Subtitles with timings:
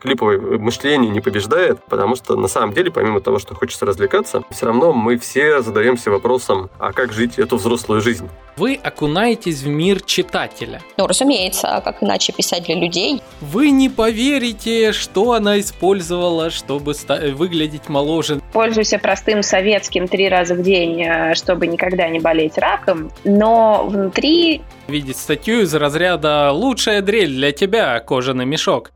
[0.00, 4.66] клиповое мышление не побеждает, потому что на самом деле, помимо того, что хочется развлекаться, все
[4.66, 8.28] равно мы все задаемся вопросом, а как жить эту взрослую жизнь?
[8.56, 10.82] Вы окунаетесь в мир читателя.
[10.96, 13.22] Ну, разумеется, а как иначе писать для людей?
[13.40, 16.94] Вы не поверите, что она использовала, чтобы
[17.34, 18.40] выглядеть моложе.
[18.52, 24.62] Пользуйся простым советским три раза в день, э, чтобы никогда не болеть раком, но внутри...
[24.88, 28.90] Видеть статью из разряда «Лучшая дрель для тебя, кожаный мешок».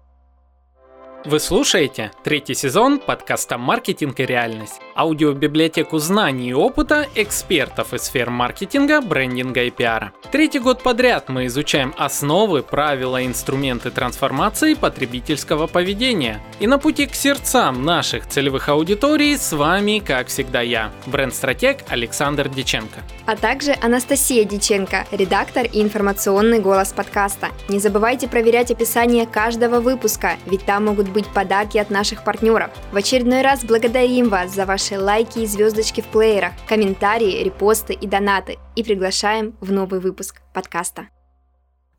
[1.25, 8.31] Вы слушаете третий сезон подкаста «Маркетинг и реальность» аудиобиблиотеку знаний и опыта экспертов из сфер
[8.31, 10.13] маркетинга, брендинга и пиара.
[10.31, 16.41] Третий год подряд мы изучаем основы, правила, инструменты трансформации потребительского поведения.
[16.61, 22.49] И на пути к сердцам наших целевых аудиторий с вами, как всегда, я, бренд-стратег Александр
[22.49, 23.01] Диченко.
[23.27, 27.49] А также Анастасия Диченко, редактор и информационный голос подкаста.
[27.69, 32.71] Не забывайте проверять описание каждого выпуска, ведь там могут быть подарки от наших партнеров.
[32.93, 37.93] В очередной раз благодарим вас за ваш ваши лайки и звездочки в плеерах, комментарии, репосты
[37.93, 41.09] и донаты и приглашаем в новый выпуск подкаста.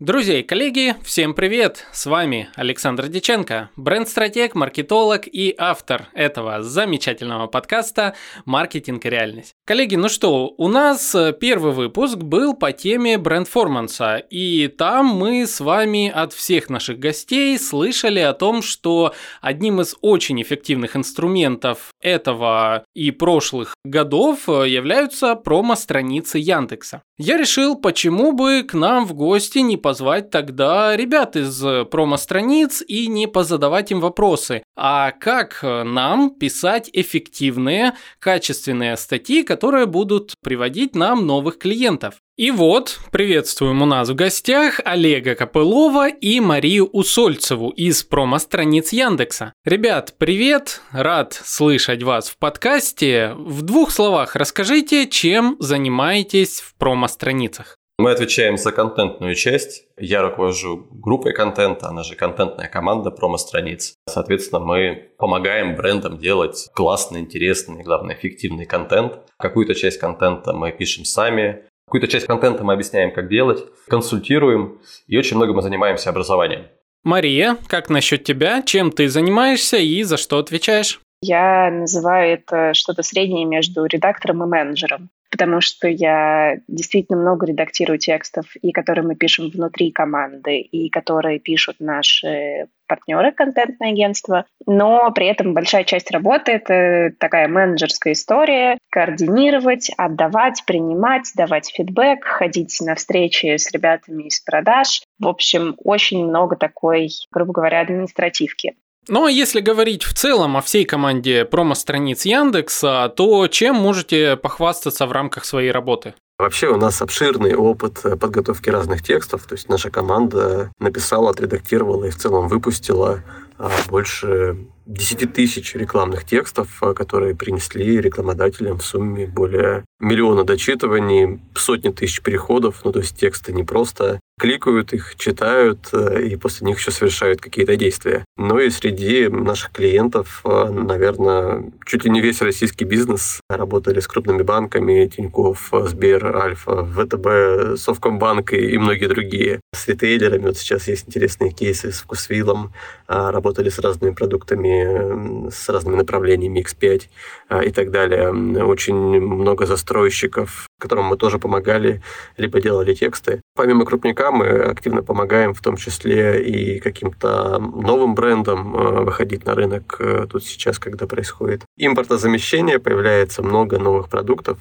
[0.03, 1.87] Друзья и коллеги, всем привет!
[1.93, 9.53] С вами Александр Диченко, бренд-стратег, маркетолог и автор этого замечательного подкаста «Маркетинг и реальность».
[9.63, 15.47] Коллеги, ну что, у нас э, первый выпуск был по теме брендформанса, и там мы
[15.47, 21.93] с вами от всех наших гостей слышали о том, что одним из очень эффективных инструментов
[22.01, 27.03] этого и прошлых годов э, являются промо-страницы Яндекса.
[27.17, 29.92] Я решил, почему бы к нам в гости не позвать
[30.31, 34.63] тогда ребят из э, промо-страниц и не позадавать им вопросы.
[34.75, 42.16] А как э, нам писать эффективные, качественные статьи, которые будут приводить нам новых клиентов?
[42.36, 49.53] И вот, приветствуем у нас в гостях Олега Копылова и Марию Усольцеву из промо-страниц Яндекса.
[49.64, 53.33] Ребят, привет, рад слышать вас в подкасте.
[53.36, 57.77] В двух словах расскажите, чем занимаетесь в промо-страницах.
[57.99, 59.86] Мы отвечаем за контентную часть.
[59.98, 63.93] Я руковожу группой контента, она же контентная команда промо-страниц.
[64.09, 69.20] Соответственно, мы помогаем брендам делать классный, интересный и, главное, эффективный контент.
[69.37, 75.17] Какую-то часть контента мы пишем сами, Какую-то часть контента мы объясняем, как делать, консультируем, и
[75.17, 76.67] очень много мы занимаемся образованием.
[77.04, 78.61] Мария, как насчет тебя?
[78.64, 81.02] Чем ты занимаешься и за что отвечаешь?
[81.21, 87.98] Я называю это что-то среднее между редактором и менеджером потому что я действительно много редактирую
[87.98, 95.10] текстов, и которые мы пишем внутри команды, и которые пишут наши партнеры, контентное агентство, но
[95.10, 102.77] при этом большая часть работы— это такая менеджерская история, координировать, отдавать, принимать, давать фидбэк, ходить
[102.82, 105.02] на встречи с ребятами из продаж.
[105.17, 108.76] В общем, очень много такой, грубо говоря, административки.
[109.09, 115.05] Ну а если говорить в целом о всей команде промо-страниц Яндекса, то чем можете похвастаться
[115.05, 116.14] в рамках своей работы?
[116.39, 119.43] Вообще у нас обширный опыт подготовки разных текстов.
[119.43, 123.23] То есть наша команда написала, отредактировала и в целом выпустила
[123.58, 131.39] а, больше 10 тысяч рекламных текстов, а, которые принесли рекламодателям в сумме более миллиона дочитываний,
[131.56, 132.81] сотни тысяч переходов.
[132.83, 137.39] Ну, то есть тексты не просто кликают их, читают, а, и после них еще совершают
[137.39, 138.25] какие-то действия.
[138.36, 144.42] Но и среди наших клиентов, наверное, чуть ли не весь российский бизнес работали с крупными
[144.42, 149.62] банками, Тинькофф, Сбер, Альфа, ВТБ, Совкомбанк и многие другие.
[149.74, 152.74] С ритейлерами вот сейчас есть интересные кейсы с Вкусвиллом,
[153.07, 157.04] работали с разными продуктами, с разными направлениями X5
[157.48, 158.30] а, и так далее.
[158.65, 162.01] Очень много застройщиков, которым мы тоже помогали,
[162.36, 163.42] либо делали тексты.
[163.56, 169.56] Помимо крупника мы активно помогаем в том числе и каким-то новым брендам а, выходить на
[169.56, 174.60] рынок э, тут сейчас, когда происходит импортозамещение, появляется много новых продуктов,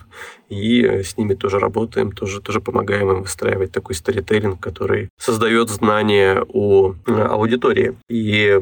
[0.48, 6.44] и с ними тоже работаем, тоже, тоже помогаем им выстраивать такой сторителлинг, который создает знания
[6.44, 7.96] э, аудитории.
[8.08, 8.60] И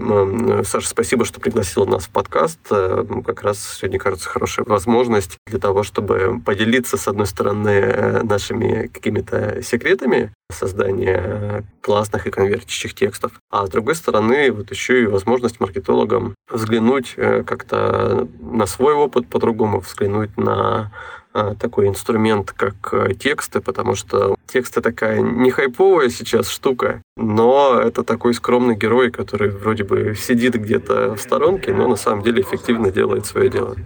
[0.65, 2.61] Саша, спасибо, что пригласила нас в подкаст.
[2.71, 8.23] Э, как раз сегодня, кажется, хорошая возможность для того, чтобы поделиться, с одной стороны, э,
[8.23, 15.03] нашими какими-то секретами создания э, классных и конвертящих текстов, а с другой стороны, вот еще
[15.03, 20.91] и возможность маркетологам взглянуть как-то на свой опыт по-другому, взглянуть на
[21.33, 27.81] а, такой инструмент, как э, тексты, потому что тексты такая не хайповая сейчас штука, но
[27.81, 32.43] это такой скромный герой, который вроде бы сидит где-то в сторонке, но на самом деле
[32.43, 33.77] эффективно делает свое дело.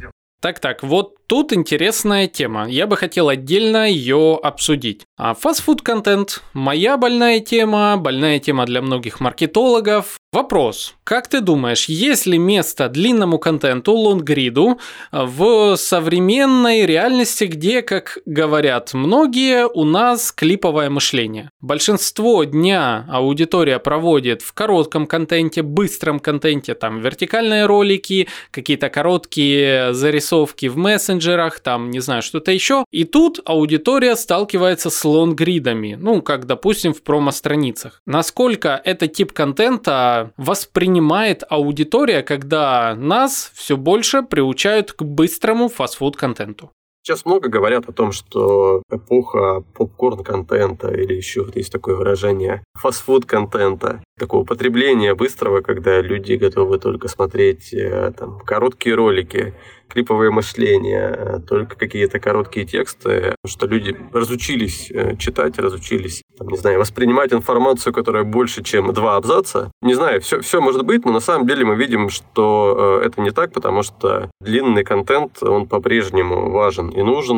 [0.45, 2.69] Так-так, вот тут интересная тема.
[2.69, 5.07] Я бы хотел отдельно ее обсудить.
[5.17, 10.19] А фастфуд контент– моя больная тема, больная тема для многих маркетологов.
[10.35, 10.97] Вопрос.
[11.05, 14.81] Как ты думаешь, есть ли место длинному контенту, лонгриду
[15.13, 21.51] в современной реальности, где, как говорят многие, у нас клиповое мышление?
[21.61, 30.67] Большинство дня аудитория проводит в коротком контенте, быстром контенте, там вертикальные ролики, какие-то короткие зарисовки
[30.67, 32.85] в мессенджерах, там, не знаю, что-то еще.
[32.91, 38.03] И тут аудитория сталкивается с лонгридами, ну, как, допустим, в промо-страницах.
[38.05, 46.71] Насколько этот тип контента воспринимает аудитория, когда нас все больше приучают к быстрому фастфуд-контенту?
[47.07, 54.03] Сейчас много говорят о том, что эпоха попкорн-контента или еще вот есть такое выражение фастфуд-контента,
[54.19, 59.53] такого потребления быстрого, когда люди готовы только смотреть э, там, короткие ролики,
[59.89, 66.57] клиповое мышление, э, только какие-то короткие тексты, что люди разучились э, читать, разучились, там, не
[66.57, 69.71] знаю, воспринимать информацию, которая больше, чем два абзаца.
[69.83, 73.21] Не знаю, все, все может быть, но на самом деле мы видим, что э, это
[73.21, 77.35] не так, потому что длинный контент, он по-прежнему важен и нужен.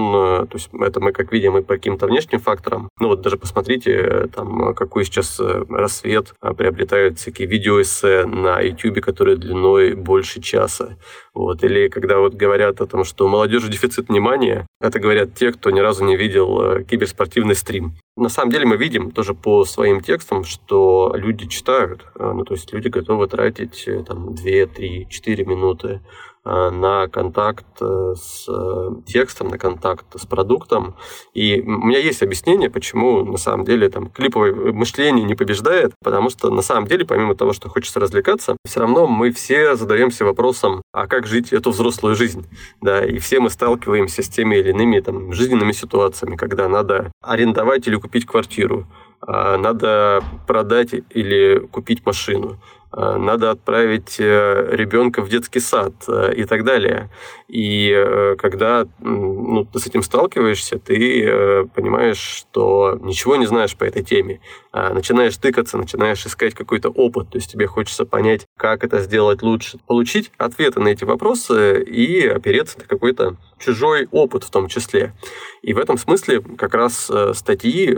[0.46, 2.88] То есть это мы как видим и по каким-то внешним факторам.
[3.00, 9.94] Ну вот даже посмотрите, там, какой сейчас рассвет приобретают всякие видеоэссе на YouTube, которые длиной
[9.94, 10.96] больше часа.
[11.36, 11.62] Вот.
[11.62, 15.70] Или когда вот говорят о том, что у молодежи дефицит внимания, это говорят те, кто
[15.70, 17.92] ни разу не видел э, киберспортивный стрим.
[18.16, 22.54] На самом деле мы видим тоже по своим текстам, что люди читают, э, ну то
[22.54, 26.00] есть люди готовы тратить э, там 2, 3, 4 минуты
[26.46, 30.94] на контакт э, с э, текстом, на контакт с продуктом.
[31.34, 36.30] И у меня есть объяснение, почему на самом деле там клиповое мышление не побеждает, потому
[36.30, 40.82] что на самом деле, помимо того, что хочется развлекаться, все равно мы все задаемся вопросом,
[40.92, 42.46] а как жить эту взрослую жизнь?
[42.80, 47.88] Да, и все мы сталкиваемся с теми или иными там, жизненными ситуациями, когда надо арендовать
[47.88, 48.86] или купить квартиру,
[49.20, 56.34] а надо продать или купить машину, Э, надо отправить э, ребенка в детский сад э,
[56.34, 57.10] и так далее.
[57.48, 57.94] И
[58.38, 64.40] когда ну, ты с этим сталкиваешься, ты понимаешь, что ничего не знаешь по этой теме.
[64.72, 69.42] А начинаешь тыкаться, начинаешь искать какой-то опыт, то есть тебе хочется понять, как это сделать
[69.42, 75.12] лучше, получить ответы на эти вопросы и опереться на какой-то чужой опыт в том числе.
[75.62, 77.96] И в этом смысле как раз статьи,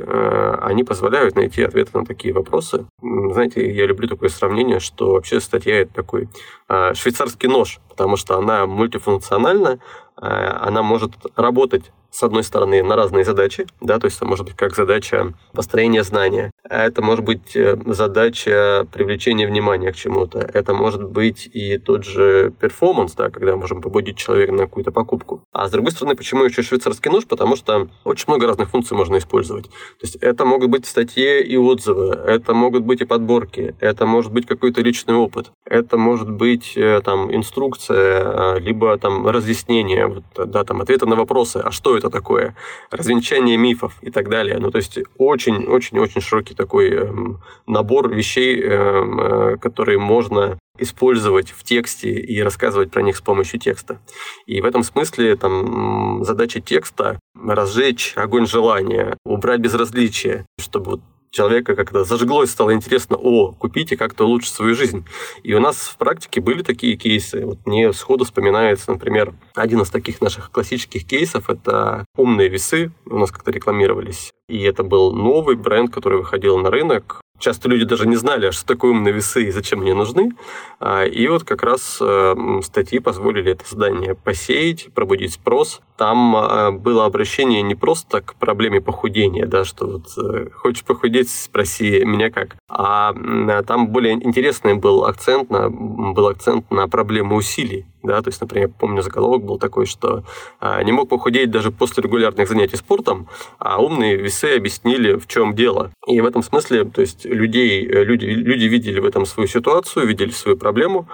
[0.62, 2.86] они позволяют найти ответы на такие вопросы.
[3.02, 6.28] Знаете, я люблю такое сравнение, что вообще статья это такой
[6.68, 9.78] э, швейцарский нож, потому что она мультифункциональна,
[10.20, 14.46] э, она может работать с одной стороны, на разные задачи, да, то есть это может
[14.46, 20.74] быть как задача построения знания, это может быть э, задача привлечения внимания к чему-то, это
[20.74, 25.42] может быть и тот же перформанс, да, когда мы можем побудить человека на какую-то покупку.
[25.52, 27.26] А с другой стороны, почему еще швейцарский нож?
[27.26, 29.66] Потому что очень много разных функций можно использовать.
[29.66, 34.32] То есть это могут быть статьи и отзывы, это могут быть и подборки, это может
[34.32, 40.24] быть какой-то личный опыт, это может быть э, там инструкция, э, либо там разъяснение, вот,
[40.36, 42.54] да, там ответы на вопросы, а что это такое,
[42.90, 44.58] развенчание мифов и так далее.
[44.58, 51.64] Ну, то есть очень-очень-очень широкий такой эм, набор вещей, эм, э, которые можно использовать в
[51.64, 54.00] тексте и рассказывать про них с помощью текста.
[54.46, 61.00] И в этом смысле там задача текста разжечь огонь желания, убрать безразличие, чтобы
[61.30, 65.04] человека как-то зажглось, стало интересно, о, купите как-то улучшить свою жизнь.
[65.42, 67.44] И у нас в практике были такие кейсы.
[67.44, 73.18] Вот мне сходу вспоминается, например, один из таких наших классических кейсов– это умные весы, у
[73.18, 74.32] нас как-то рекламировались.
[74.48, 77.20] И это был новый бренд, который выходил на рынок.
[77.38, 80.32] Часто люди даже не знали, а что такое умные весы и зачем они нужны.
[80.80, 85.80] А, и вот как раз э, статьи позволили это задание посеять, пробудить спрос.
[85.96, 91.30] Там э, было обращение не просто к проблеме похудения, да, что вот э, хочешь похудеть,
[91.30, 92.56] спроси меня как.
[92.68, 93.14] А
[93.62, 97.86] там более интересный был акцент на, был акцент на проблему усилий.
[98.02, 100.22] Да, то есть, например, помню, заголовок был такой, что
[100.60, 103.28] а, не мог похудеть даже после регулярных занятий спортом,
[103.58, 105.90] а умные весы объяснили, в чем дело.
[106.06, 110.30] И в этом смысле, то есть, людей, люди, люди видели в этом свою ситуацию, видели
[110.30, 111.08] свою проблему,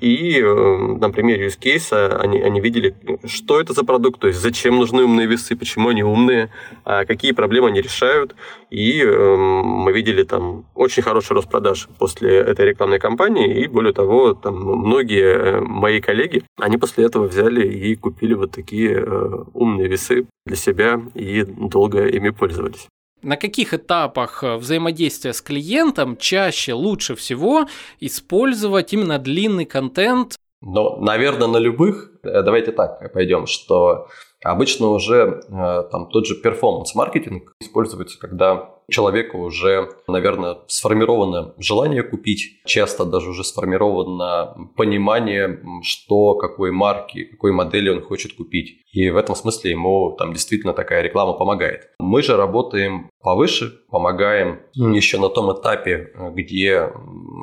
[0.00, 4.40] и э, на примере use case они, они видели, что это за продукт, то есть
[4.40, 6.50] зачем нужны умные весы, почему они умные,
[6.84, 8.34] а какие проблемы они решают.
[8.70, 13.62] И эм, мы видели там очень хороший рост продаж после этой рекламной кампании.
[13.62, 18.52] И более того, там многие э, мои коллеги, они после этого взяли и купили вот
[18.52, 22.88] такие э, умные весы для себя и долго ими пользовались
[23.26, 27.66] на каких этапах э, взаимодействия с клиентом чаще лучше всего
[27.98, 30.36] использовать именно длинный контент?
[30.62, 32.12] Ну, наверное, на любых.
[32.22, 34.06] Э, давайте так пойдем, что
[34.44, 42.62] обычно уже э, там тот же перформанс-маркетинг используется, когда человека уже, наверное, сформировано желание купить,
[42.64, 48.82] часто даже уже сформировано понимание, что какой марки, какой модели он хочет купить.
[48.92, 51.90] И в этом смысле ему там действительно такая реклама помогает.
[51.98, 56.90] Мы же работаем повыше, помогаем еще на том этапе, где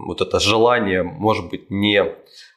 [0.07, 2.03] вот это желание может быть не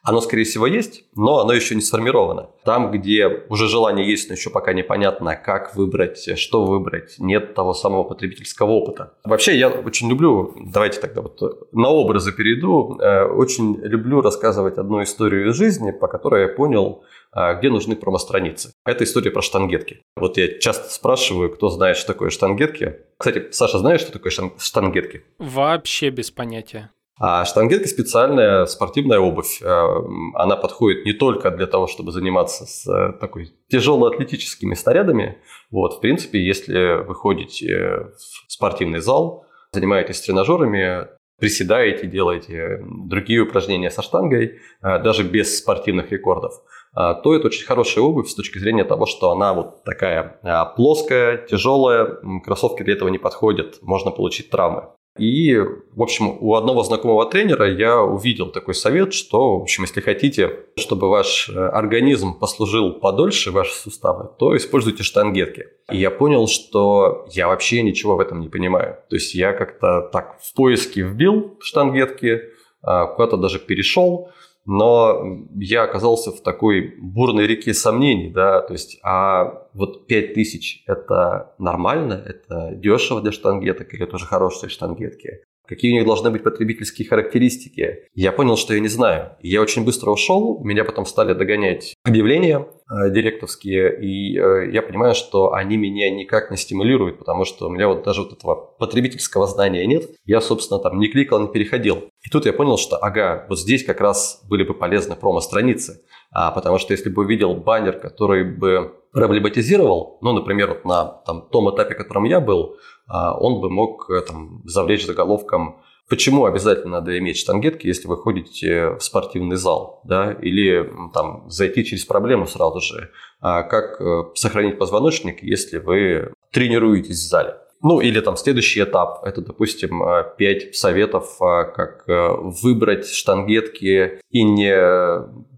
[0.07, 2.51] оно, скорее всего, есть, но оно еще не сформировано.
[2.65, 7.75] Там, где уже желание есть, но еще пока непонятно, как выбрать, что выбрать, нет того
[7.75, 9.15] самого потребительского опыта.
[9.25, 11.41] Вообще, я очень люблю, давайте тогда вот
[11.73, 17.03] на образы перейду, э, очень люблю рассказывать одну историю из жизни, по которой я понял,
[17.03, 18.73] э, где нужны промо-страницы.
[18.85, 20.03] Это история про штангетки.
[20.17, 22.97] Вот я часто спрашиваю, кто знает, что такое штангетки.
[23.19, 25.25] Кстати, Саша, знаешь, что такое штангетки?
[25.39, 26.91] Вообще без понятия.
[27.19, 29.63] А штангетка специальная спортивная обувь.
[29.63, 29.87] Э,
[30.35, 35.39] она подходит не только для того, чтобы заниматься с э, такой тяжелоатлетическими снарядами.
[35.71, 43.91] Вот, в принципе, если вы ходите в спортивный зал, занимаетесь тренажерами, приседаете, делаете другие упражнения
[43.91, 46.63] со штангой, э, даже без спортивных рекордов,
[46.97, 50.41] то это очень хорошая обувь с точки зрения того, что она вот такая
[50.77, 54.89] плоская, тяжелая, кроссовки для этого не подходят, можно получить травмы.
[55.19, 60.01] И, в общем, у одного знакомого тренера я увидел такой совет, что, в общем, если
[60.01, 65.69] хотите, чтобы ваш э, организм послужил подольше, ваши суставы, то используйте штангетки.
[65.91, 68.99] И я понял, что я вообще ничего в этом не понимаю.
[69.09, 72.43] То есть я как-то так в поиске вбил штангетки,
[72.83, 74.31] а, куда-то даже перешел,
[74.67, 81.55] но я оказался в такой бурной реке сомнений, да, то есть, а вот 5000 это
[81.59, 85.41] нормально, это дешево для штангеток или тоже хорошие штангетки?
[85.67, 88.05] Какие у них должны быть потребительские характеристики?
[88.15, 89.33] Я понял, что я не знаю.
[89.41, 95.53] Я очень быстро ушел, меня потом стали догонять объявления директовские, и э, я понимаю, что
[95.53, 99.85] они меня никак не стимулируют, потому что у меня вот даже вот этого потребительского знания
[99.87, 100.11] нет.
[100.25, 102.05] Я, собственно, там не кликал, не переходил.
[102.23, 106.53] И тут я понял, что, ага, вот здесь как раз были бы полезны промо-страницы, а,
[106.53, 111.75] потому что если бы увидел баннер, который бы проблематизировал, ну, например, вот на там, том
[111.75, 112.77] этапе, котором я был,
[113.09, 118.17] а, он бы мог э, там, завлечь заголовком Почему обязательно надо иметь штангетки, если вы
[118.17, 123.11] ходите в спортивный зал, да, или там зайти через проблему сразу же,
[123.41, 127.57] а как э, сохранить позвоночник, если вы тренируетесь в зале.
[127.83, 130.03] Ну, или там следующий этап, это, допустим,
[130.39, 134.75] 5 э, советов, как выбрать штангетки и не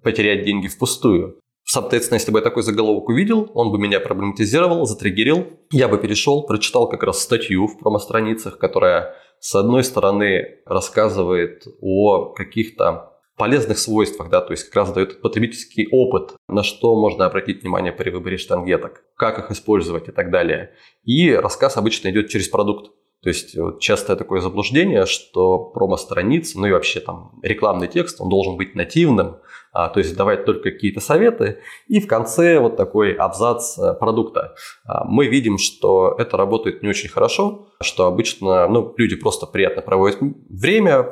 [0.02, 1.40] потерять деньги впустую.
[1.70, 5.48] Соответственно, если бы я такой заголовок увидел, он бы меня проблематизировал, затриггерил.
[5.70, 12.32] Я бы перешел, прочитал как раз статью в промо-страницах, которая, с одной стороны, рассказывает о
[12.32, 17.62] каких-то полезных свойствах, да, то есть как раз дает потребительский опыт, на что можно обратить
[17.62, 20.72] внимание при выборе штангеток, как их использовать и так далее.
[21.04, 22.90] И рассказ обычно идет через продукт.
[23.22, 28.28] То есть вот частое такое заблуждение, что промо-страница, ну и вообще там рекламный текст, он
[28.28, 29.38] должен быть нативным,
[29.72, 31.58] а, то есть давать только какие-то советы,
[31.88, 34.54] и в конце вот такой абзац э, продукта.
[34.84, 39.82] А, мы видим, что это работает не очень хорошо, что обычно ну, люди просто приятно
[39.82, 41.02] проводят время,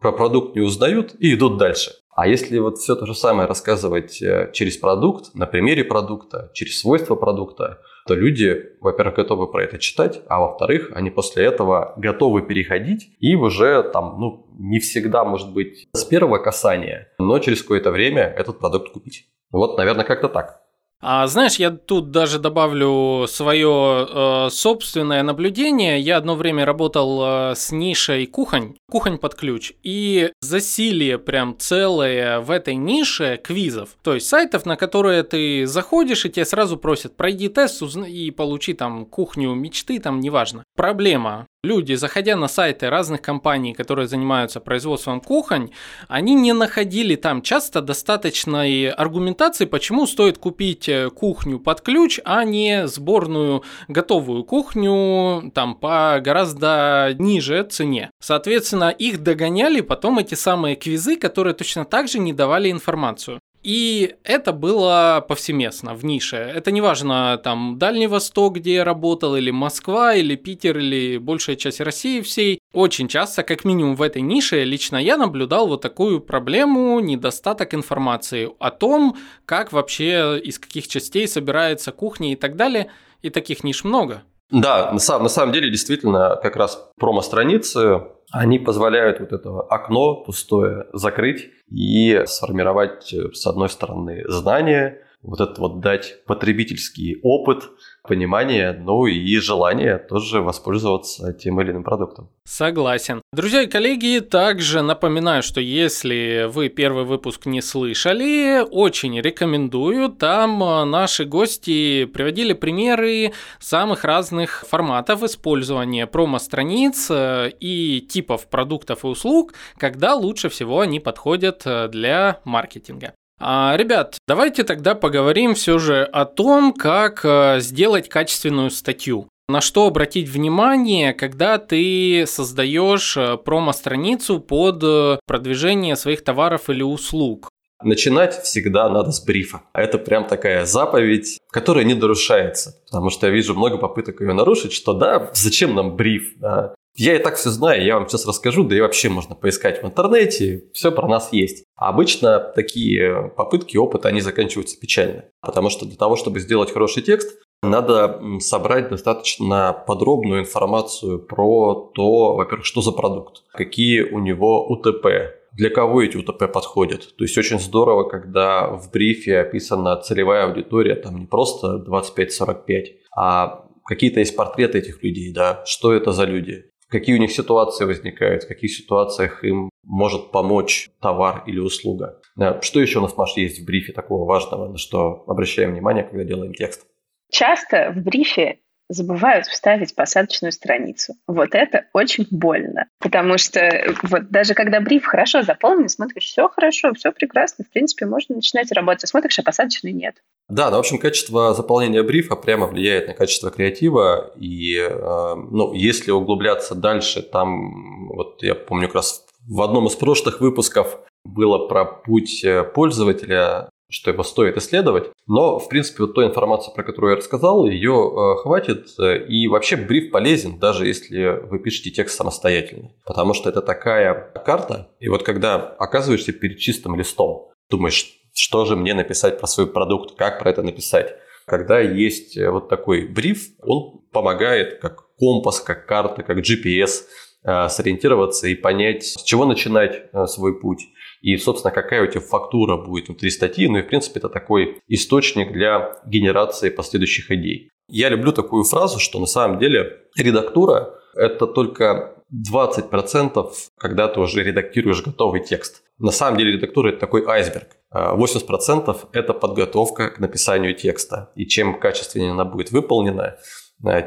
[0.00, 1.92] про продукт не узнают и идут дальше.
[2.14, 6.80] А если вот все то же самое рассказывать э, через продукт, на примере продукта, через
[6.80, 12.40] свойства продукта, то люди, во-первых, готовы про это читать, а во-вторых, они после этого готовы
[12.40, 17.90] переходить и уже там, ну, не всегда, может быть, с первого касания, но через какое-то
[17.90, 19.28] время этот продукт купить.
[19.50, 20.62] Вот, наверное, как-то так.
[21.00, 26.00] А знаешь, я тут даже добавлю свое э, собственное наблюдение.
[26.00, 32.40] Я одно время работал э, с нишей кухонь, кухонь под ключ, и засилие прям целое
[32.40, 33.90] в этой нише квизов.
[34.02, 38.72] То есть сайтов, на которые ты заходишь и тебе сразу просят пройди тест и получи
[38.72, 40.64] там кухню мечты, там неважно.
[40.74, 45.72] Проблема Люди, заходя на сайты разных компаний, которые занимаются производством кухонь,
[46.06, 52.44] они не находили там часто достаточной аргументации, почему стоит купить э, кухню под ключ, а
[52.44, 58.12] не сборную готовую кухню там по гораздо ниже цене.
[58.20, 63.40] Соответственно, их догоняли потом эти самые квизы, которые точно так же не давали информацию.
[63.68, 66.36] И это было повсеместно в нише.
[66.36, 71.56] Это не важно, там, Дальний Восток, где я работал, или Москва, или Питер, или большая
[71.56, 72.60] часть России всей.
[72.72, 78.48] Очень часто, как минимум в этой нише, лично я наблюдал вот такую проблему, недостаток информации
[78.58, 82.90] о том, как вообще, из каких частей собирается кухня и так далее.
[83.20, 84.22] И таких ниш много.
[84.50, 90.16] Да, на самом, на самом деле, действительно, как раз промо-страницы, они позволяют вот это окно
[90.16, 97.68] пустое закрыть и сформировать, с одной стороны, знания, вот этот вот дать потребительский опыт,
[98.08, 102.30] понимание, ну и желание тоже воспользоваться тем или иным продуктом.
[102.44, 103.20] Согласен.
[103.32, 110.08] Друзья и коллеги, также напоминаю, что если вы первый выпуск не слышали, очень рекомендую.
[110.08, 119.04] Там э, наши гости приводили примеры самых разных форматов использования промо-страниц э, и типов продуктов
[119.04, 123.12] и услуг, когда лучше всего они подходят э, для маркетинга.
[123.40, 129.28] А, ребят, давайте тогда поговорим все же о том, как э, сделать качественную статью.
[129.48, 136.82] На что обратить внимание, когда ты создаешь э, промо-страницу под э, продвижение своих товаров или
[136.82, 137.48] услуг?
[137.80, 139.62] Начинать всегда надо с брифа.
[139.72, 142.74] А это прям такая заповедь, которая не нарушается.
[142.90, 146.32] Потому что я вижу много попыток ее нарушить, что да, зачем нам бриф?
[146.38, 146.74] Да?
[146.98, 149.86] Я и так все знаю, я вам сейчас расскажу, да и вообще можно поискать в
[149.86, 151.64] интернете, все про нас есть.
[151.76, 155.26] А обычно такие попытки, опыт, они заканчиваются печально.
[155.40, 162.34] Потому что для того, чтобы сделать хороший текст, надо собрать достаточно подробную информацию про то,
[162.34, 165.06] во-первых, что за продукт, какие у него УТП,
[165.52, 167.16] для кого эти УТП подходят.
[167.16, 172.86] То есть очень здорово, когда в брифе описана целевая аудитория, там не просто 25-45,
[173.16, 177.84] а какие-то есть портреты этих людей, да, что это за люди, какие у них ситуации
[177.84, 182.20] возникают, в каких ситуациях им может помочь товар или услуга.
[182.60, 186.24] Что еще у нас, Маш, есть в брифе такого важного, на что обращаем внимание, когда
[186.24, 186.86] делаем текст?
[187.30, 191.14] Часто в брифе забывают вставить посадочную страницу.
[191.26, 196.94] Вот это очень больно, потому что вот даже когда бриф хорошо заполнен, смотришь, все хорошо,
[196.94, 200.14] все прекрасно, в принципе, можно начинать работать, а смотришь, а посадочной нет.
[200.48, 205.74] Да, ну, в общем, качество заполнения брифа прямо влияет на качество креатива, и, э, ну,
[205.74, 211.68] если углубляться дальше, там, вот я помню, как раз в одном из прошлых выпусков было
[211.68, 215.10] про путь э, пользователя, что его стоит исследовать.
[215.26, 218.88] Но, в принципе, вот той информации, про которую я рассказал, ее э, хватит.
[219.28, 222.90] И вообще бриф полезен, даже если вы пишете текст самостоятельно.
[223.04, 224.88] Потому что это такая карта.
[224.98, 230.16] И вот когда оказываешься перед чистым листом, думаешь, что же мне написать про свой продукт,
[230.16, 231.14] как про это написать.
[231.46, 237.04] Когда есть э, вот такой бриф, он помогает как компас, как карта, как GPS
[237.44, 240.88] э, сориентироваться и понять, с чего начинать свой путь
[241.20, 243.68] и, собственно, какая у тебя фактура будет внутри статьи.
[243.68, 247.70] Ну и, в принципе, это такой источник для генерации последующих идей.
[247.88, 252.14] Я люблю такую фразу, что на самом деле редактура– это только
[252.52, 255.82] 20%, когда ты уже редактируешь готовый текст.
[255.98, 257.68] На самом деле редактура– это такой айсберг.
[257.92, 261.32] 80%– это подготовка к написанию текста.
[261.34, 263.38] И чем качественнее она будет выполнена,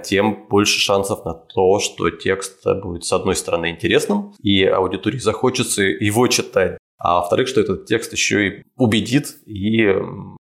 [0.04, 5.82] тем больше шансов на то, что текст будет, с одной стороны, интересным, и аудитории захочется
[5.82, 9.88] его читать, а во-вторых, что этот текст еще и убедит и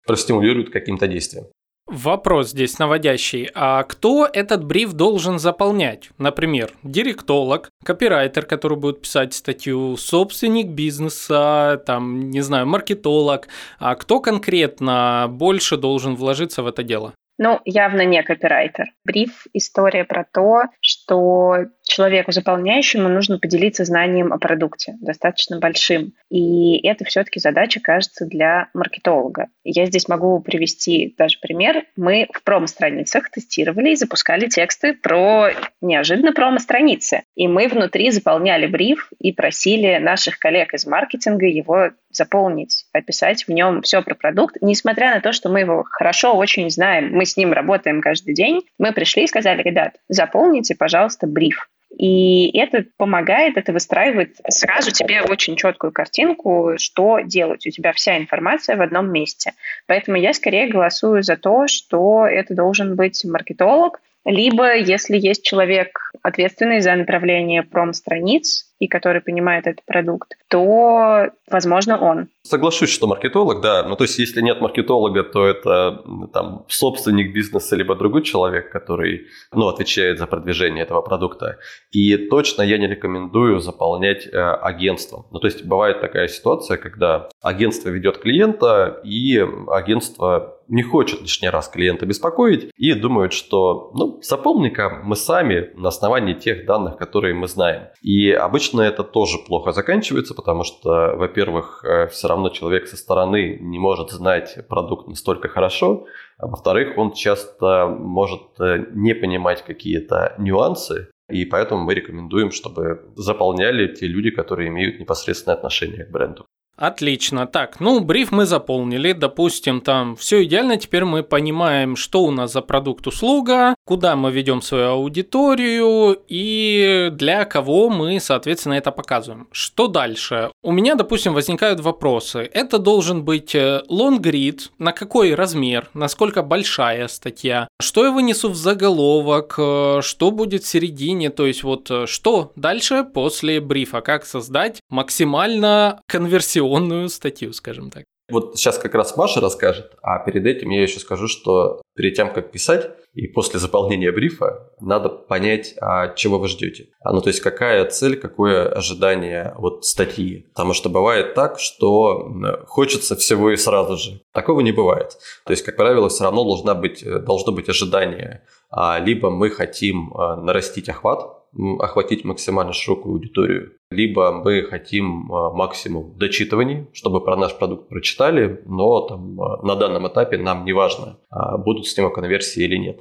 [0.06, 1.46] простимулирует каким-то действием.
[1.86, 3.48] Вопрос здесь наводящий.
[3.54, 6.10] А кто этот бриф должен заполнять?
[6.18, 13.46] Например, директолог, копирайтер, который будет писать статью, собственник бизнеса, там, не знаю, маркетолог.
[13.78, 17.14] А кто конкретно больше должен вложиться в это дело?
[17.38, 18.86] Ну, явно не копирайтер.
[19.04, 20.62] Бриф– история про то,
[21.06, 26.12] что человеку заполняющему нужно поделиться знанием о продукте, достаточно большим.
[26.30, 29.46] И это все-таки задача, кажется, для маркетолога.
[29.62, 31.84] Я здесь могу привести даже пример.
[31.96, 37.22] Мы в промо-страницах тестировали и запускали тексты про неожиданно промо-страницы.
[37.36, 43.50] И мы внутри заполняли бриф и просили наших коллег из маркетинга его заполнить, описать в
[43.50, 47.36] нем все про продукт, несмотря на то, что мы его хорошо очень знаем, мы с
[47.36, 50.95] ним работаем каждый день, мы пришли и сказали, ребят, заполните, пожалуйста,
[51.26, 51.68] бриф.
[51.96, 57.66] И это помогает, это выстраивает сразу тебе очень четкую картинку, что делать.
[57.66, 59.52] У тебя вся информация в одном месте.
[59.86, 66.12] Поэтому я скорее голосую за то, что это должен быть маркетолог, либо если есть человек,
[66.20, 72.28] ответственный за направление пром-страниц, и который понимает этот продукт, то, возможно, он.
[72.48, 73.82] Соглашусь, что маркетолог, да.
[73.82, 79.26] Ну, то есть, если нет маркетолога, то это там собственник бизнеса, либо другой человек, который,
[79.52, 81.58] ну, отвечает за продвижение этого продукта.
[81.90, 85.26] И точно я не рекомендую заполнять э, агентством.
[85.32, 91.48] Ну, то есть, бывает такая ситуация, когда агентство ведет клиента, и агентство не хочет лишний
[91.48, 97.34] раз клиента беспокоить и думают, что ну, запомни-ка мы сами на основании тех данных, которые
[97.34, 97.88] мы знаем.
[98.02, 103.58] И обычно это тоже плохо заканчивается, потому что, во-первых, э, все равно человек со стороны
[103.60, 106.06] не может знать продукт настолько хорошо,
[106.38, 113.12] а во-вторых, он часто может э, не понимать какие-то нюансы, и поэтому мы рекомендуем, чтобы
[113.16, 116.46] заполняли те люди, которые имеют непосредственное отношение к бренду.
[116.76, 117.46] Отлично.
[117.46, 122.52] Так, ну, бриф мы заполнили, допустим, там все идеально, теперь мы понимаем, что у нас
[122.52, 129.48] за продукт-услуга, куда мы ведем свою аудиторию и для кого мы, соответственно, это показываем.
[129.52, 130.50] Что дальше?
[130.62, 132.48] У меня, допустим, возникают вопросы.
[132.52, 133.56] Это должен быть
[133.88, 140.64] лонгрид, на какой размер, насколько большая статья, что я вынесу в заголовок, э, что будет
[140.64, 147.08] в середине, то есть вот э, что дальше после брифа, как создать максимально конверсионную редакционную
[147.08, 148.04] статью, скажем так.
[148.28, 152.32] Вот сейчас как раз Маша расскажет, а перед этим я еще скажу, что перед тем,
[152.32, 156.88] как писать, и после заполнения брифа, надо понять, а чего вы ждете.
[157.00, 160.48] А, ну, то есть, какая цель, какое ожидание вот статьи.
[160.54, 162.28] Потому что бывает так, что
[162.66, 164.20] хочется всего и сразу же.
[164.32, 165.16] Такого не бывает.
[165.44, 168.42] То есть, как правило, все равно должна быть, должно быть ожидание.
[168.70, 171.45] А, либо мы хотим а, нарастить охват,
[171.78, 178.62] охватить максимально широкую аудиторию, либо мы хотим а, максимум дочитываний, чтобы про наш продукт прочитали,
[178.66, 182.76] но там, а, на данном этапе нам не важно, а, будут с него конверсии или
[182.76, 183.00] нет.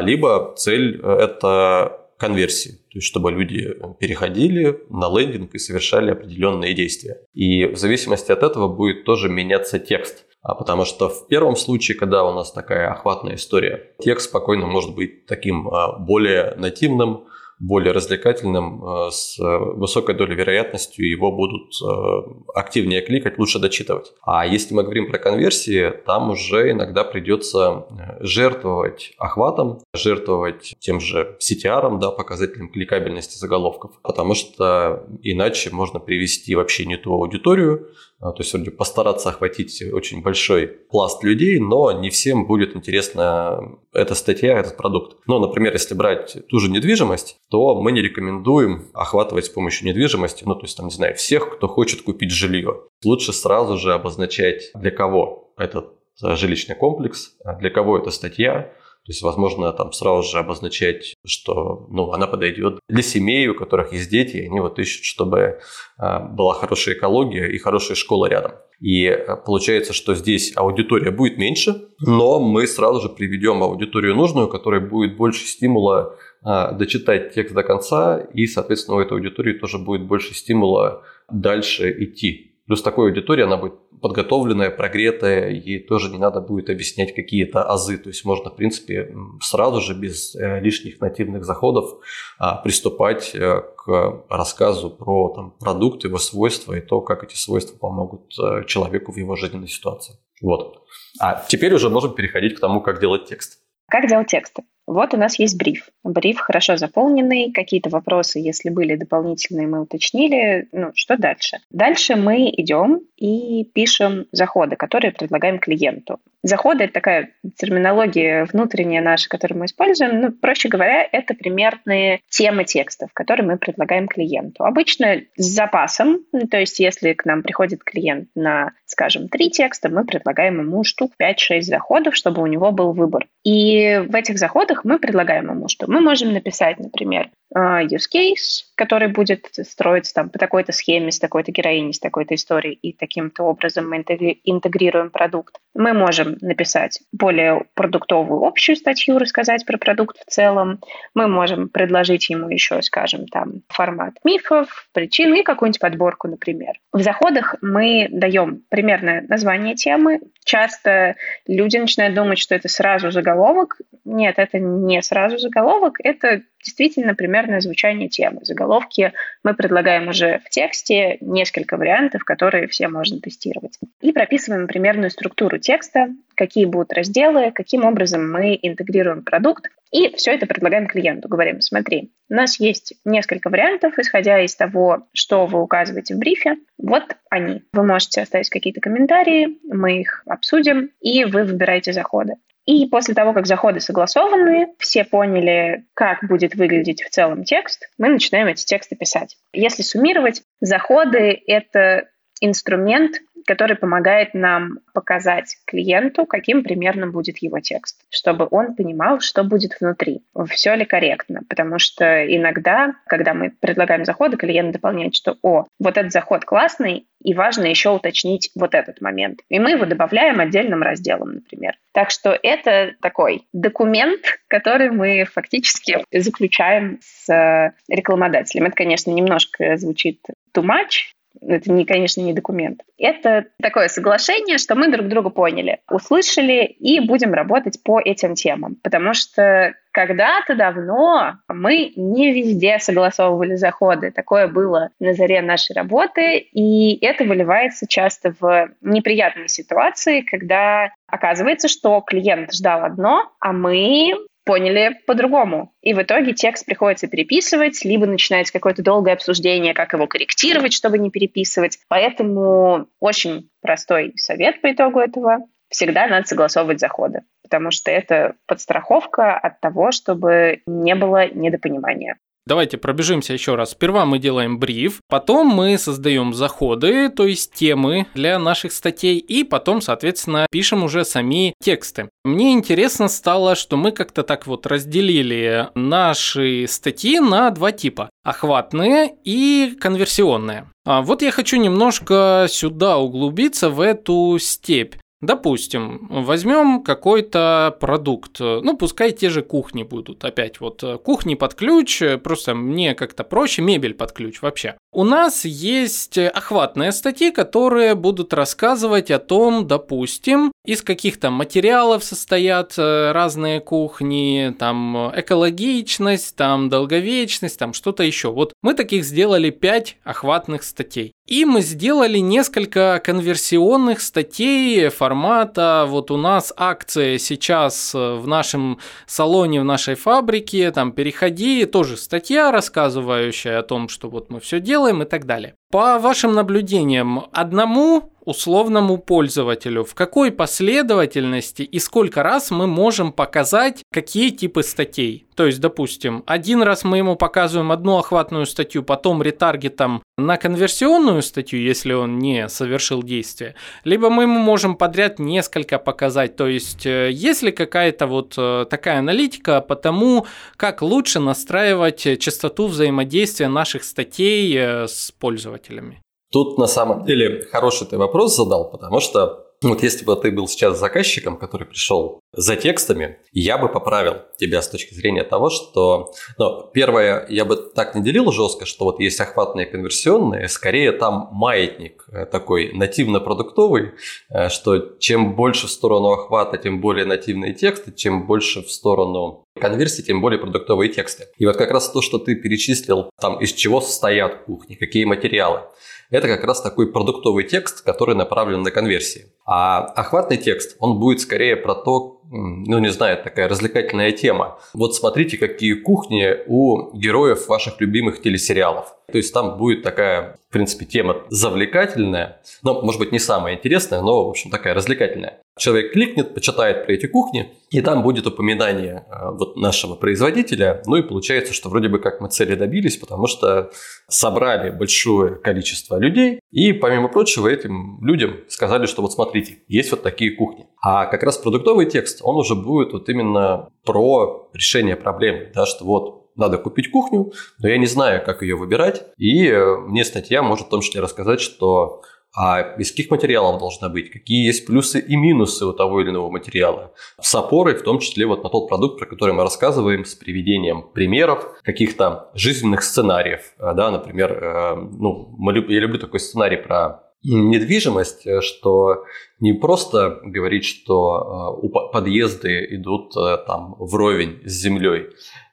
[0.00, 7.20] Либо цель– это конверсии, то есть чтобы люди переходили на лендинг и совершали определенные действия.
[7.32, 10.26] И в зависимости от этого будет тоже меняться текст.
[10.42, 14.94] А потому что в первом случае, когда у нас такая охватная история, текст спокойно может
[14.94, 15.68] быть таким
[16.00, 17.26] более нативным,
[17.60, 22.22] более развлекательным, э, с высокой долей вероятностью его будут э,
[22.54, 24.12] активнее кликать, лучше дочитывать.
[24.22, 31.00] А если мы говорим про конверсии, там уже иногда придется э, жертвовать охватом, жертвовать тем
[31.00, 37.88] же CTR, да, показателем кликабельности заголовков, потому что иначе можно привести вообще не ту аудиторию,
[38.20, 44.14] то есть вроде постараться охватить очень большой пласт людей, но не всем будет интересна эта
[44.14, 45.18] статья, этот продукт.
[45.26, 50.42] Ну, например, если брать ту же недвижимость, то мы не рекомендуем охватывать с помощью недвижимости,
[50.44, 52.82] ну, то есть, там, не знаю, всех, кто хочет купить жилье.
[53.04, 58.72] Лучше сразу же обозначать, для кого этот жилищный комплекс, а для кого эта статья,
[59.08, 63.94] то есть, возможно, там сразу же обозначать, что ну, она подойдет для семей, у которых
[63.94, 65.60] есть дети, и они вот ищут, чтобы
[65.96, 68.52] а, была хорошая экология и хорошая школа рядом.
[68.80, 74.46] И а, получается, что здесь аудитория будет меньше, но мы сразу же приведем аудиторию нужную,
[74.46, 79.78] которая будет больше стимула а, дочитать текст до конца, и, соответственно, у этой аудитории тоже
[79.78, 86.18] будет больше стимула дальше идти Плюс такой аудитории, она будет подготовленная, прогретая, ей тоже не
[86.18, 87.96] надо будет объяснять какие-то азы.
[87.96, 91.98] То есть можно, в принципе, сразу же без э, лишних нативных заходов
[92.38, 97.78] а, приступать э, к рассказу про там, продукт, его свойства и то, как эти свойства
[97.78, 100.16] помогут э, человеку в его жизненной ситуации.
[100.42, 100.82] Вот.
[101.18, 103.60] А теперь уже можем переходить к тому, как делать текст.
[103.88, 104.64] Как делать тексты?
[104.88, 105.90] Вот у нас есть бриф.
[106.02, 110.66] Бриф хорошо заполненный, какие-то вопросы, если были дополнительные, мы уточнили.
[110.72, 111.58] Ну, что дальше?
[111.70, 116.20] Дальше мы идем и пишем заходы, которые предлагаем клиенту.
[116.42, 120.20] Заходы– это такая терминология внутренняя наша, которую мы используем.
[120.20, 124.64] Ну, проще говоря, это примерные темы текстов, которые мы предлагаем клиенту.
[124.64, 129.90] Обычно с запасом, ну, то есть если к нам приходит клиент на, скажем, три текста,
[129.90, 133.26] мы предлагаем ему штук 5-6 заходов, чтобы у него был выбор.
[133.48, 139.08] И в этих заходах мы предлагаем ему, что мы можем написать, например, use case, который
[139.08, 143.88] будет строиться там по такой-то схеме, с такой-то героиней, с такой-то историей, и таким-то образом
[143.88, 145.56] мы интегрируем продукт.
[145.74, 150.80] Мы можем написать более продуктовую общую статью, рассказать про продукт в целом.
[151.14, 156.74] Мы можем предложить ему еще, скажем, там формат мифов, причин и какую-нибудь подборку, например.
[156.92, 160.20] В заходах мы даем примерное название темы.
[160.44, 163.80] Часто люди начинают думать, что это сразу заголовок.
[164.04, 168.40] Нет, это не сразу заголовок, это действительно примерное звучание темы.
[168.42, 173.78] Заголовки мы предлагаем уже в тексте, несколько вариантов, которые все можно тестировать.
[174.00, 179.70] И прописываем примерную структуру текста, какие будут разделы, каким образом мы интегрируем продукт.
[179.90, 181.28] И все это предлагаем клиенту.
[181.28, 186.56] Говорим, смотри, у нас есть несколько вариантов, исходя из того, что вы указываете в брифе.
[186.76, 187.62] Вот они.
[187.72, 192.34] Вы можете оставить какие-то комментарии, мы их обсудим, и вы выбираете заходы.
[192.68, 198.10] И после того, как заходы согласованы, все поняли, как будет выглядеть в целом текст, мы
[198.10, 199.38] начинаем эти тексты писать.
[199.54, 207.98] Если суммировать, заходы— это инструмент, который помогает нам показать клиенту, каким примерно будет его текст,
[208.10, 211.40] чтобы он понимал, что будет внутри, все ли корректно.
[211.48, 217.06] Потому что иногда, когда мы предлагаем заходы, клиент дополняет, что «О, вот этот заход классный,
[217.22, 219.40] и важно еще уточнить вот этот момент».
[219.48, 221.74] И мы его добавляем отдельным разделом, например.
[221.92, 228.66] Так что это такой документ, который мы фактически заключаем с рекламодателем.
[228.66, 230.20] Это, конечно, немножко звучит
[230.54, 232.82] too much, Это, не, конечно, не документ.
[232.98, 238.76] Это такое соглашение, что мы друг друга поняли, услышали и будем работать по этим темам.
[238.82, 244.10] Потому что когда-то давно мы не везде согласовывали заходы.
[244.10, 251.68] Такое было на заре нашей работы, и это выливается часто в неприятные ситуации, когда оказывается,
[251.68, 254.12] что клиент ждал одно, а мы
[254.48, 255.74] поняли по-другому.
[255.82, 260.96] И в итоге текст приходится переписывать, либо начинается какое-то долгое обсуждение, как его корректировать, чтобы
[260.96, 261.78] не переписывать.
[261.88, 265.40] Поэтому очень простой совет по итогу этого.
[265.68, 272.16] Всегда надо согласовывать заходы, потому что это подстраховка от того, чтобы не было недопонимания.
[272.48, 273.72] Давайте пробежимся еще раз.
[273.72, 279.44] Сперва мы делаем бриф, потом мы создаем заходы, то есть темы для наших статей, и
[279.44, 282.08] потом, соответственно, пишем уже сами тексты.
[282.24, 288.08] Мне интересно стало, что мы как-то так вот разделили наши статьи на два типа.
[288.24, 290.70] Охватные и конверсионные.
[290.86, 294.94] А вот я хочу немножко сюда углубиться в эту степь.
[295.20, 301.54] Допустим, возьмем какой-то продукт, ну пускай те же кухни будут, опять вот э, кухни под
[301.54, 304.76] ключ, э, просто мне как-то проще, мебель под ключ вообще.
[304.98, 312.74] У нас есть охватные статьи, которые будут рассказывать о том, допустим, из каких-то материалов состоят
[312.76, 318.32] э, разные кухни, там экологичность, там долговечность, там что-то еще.
[318.32, 321.12] Вот мы таких сделали 5 охватных статей.
[321.28, 329.60] И мы сделали несколько конверсионных статей формата, вот у нас акция сейчас в нашем салоне,
[329.60, 334.87] в нашей фабрике, там переходи, тоже статья, рассказывающая о том, что вот мы все делаем
[335.02, 335.56] и так далее.
[335.70, 343.82] По вашим наблюдениям, одному условному пользователю, в какой последовательности и сколько раз мы можем показать
[343.90, 345.26] какие типы статей.
[345.34, 351.22] То есть, допустим, один раз мы ему показываем одну охватную статью, потом ретаргетом на конверсионную
[351.22, 353.54] статью, если он не совершил действие,
[353.84, 356.34] либо мы ему можем подряд несколько показать.
[356.34, 360.26] То есть, э, есть ли какая-то вот э, такая аналитика по тому,
[360.56, 365.12] как лучше настраивать частоту взаимодействия наших статей э, с
[365.58, 366.02] пользователями?
[366.30, 370.46] Тут на самом деле хороший ты вопрос задал, потому что вот если бы ты был
[370.46, 376.12] сейчас заказчиком, который пришел за текстами, я бы поправил тебя с точки зрения того, что...
[376.38, 381.30] Ну, первое, я бы так не делил жестко, что вот есть охватные конверсионные, скорее там
[381.32, 383.92] маятник э, такой нативно-продуктовый,
[384.30, 389.46] э, что чем больше в сторону охвата, тем более нативные тексты, чем больше в сторону
[389.58, 391.26] конверсии, тем более продуктовые тексты.
[391.36, 395.62] И вот как раз то, что ты перечислил, там из чего состоят кухни, какие материалы–
[396.10, 399.26] это как раз такой продуктовый текст, который направлен на конверсии.
[399.44, 404.58] А охватный текст, он будет скорее про то, ну не знаю, такая развлекательная тема.
[404.74, 408.94] Вот смотрите, какие кухни у героев ваших любимых телесериалов.
[409.10, 414.02] То есть там будет такая, в принципе, тема завлекательная, но, может быть, не самая интересная,
[414.02, 415.40] но, в общем, такая развлекательная.
[415.58, 420.82] Человек кликнет, почитает про эти кухни, и там будет упоминание э, вот нашего производителя.
[420.86, 423.70] Ну и получается, что вроде бы как мы цели добились, потому что
[424.08, 430.02] собрали большое количество людей, и, помимо прочего, этим людям сказали, что вот смотрите, есть вот
[430.02, 430.66] такие кухни.
[430.80, 435.84] А как раз продуктовый текст, он уже будет вот именно про решение проблемы, да, что
[435.84, 439.04] вот надо купить кухню, но я не знаю, как ее выбирать.
[439.18, 442.02] И э, мне статья может в том числе рассказать, что
[442.40, 446.30] а из каких материалов должна быть, какие есть плюсы и минусы у того или иного
[446.30, 446.92] материала.
[447.20, 450.84] С опорой в том числе вот на тот продукт, про который мы рассказываем, с приведением
[450.94, 453.40] примеров, каких-то жизненных сценариев.
[453.58, 455.36] Э, да, например, э, ну,
[455.68, 459.02] я люблю такой сценарий про недвижимость, что
[459.40, 461.60] не просто говорить, что
[461.92, 463.12] подъезды идут
[463.48, 465.08] там вровень с землей,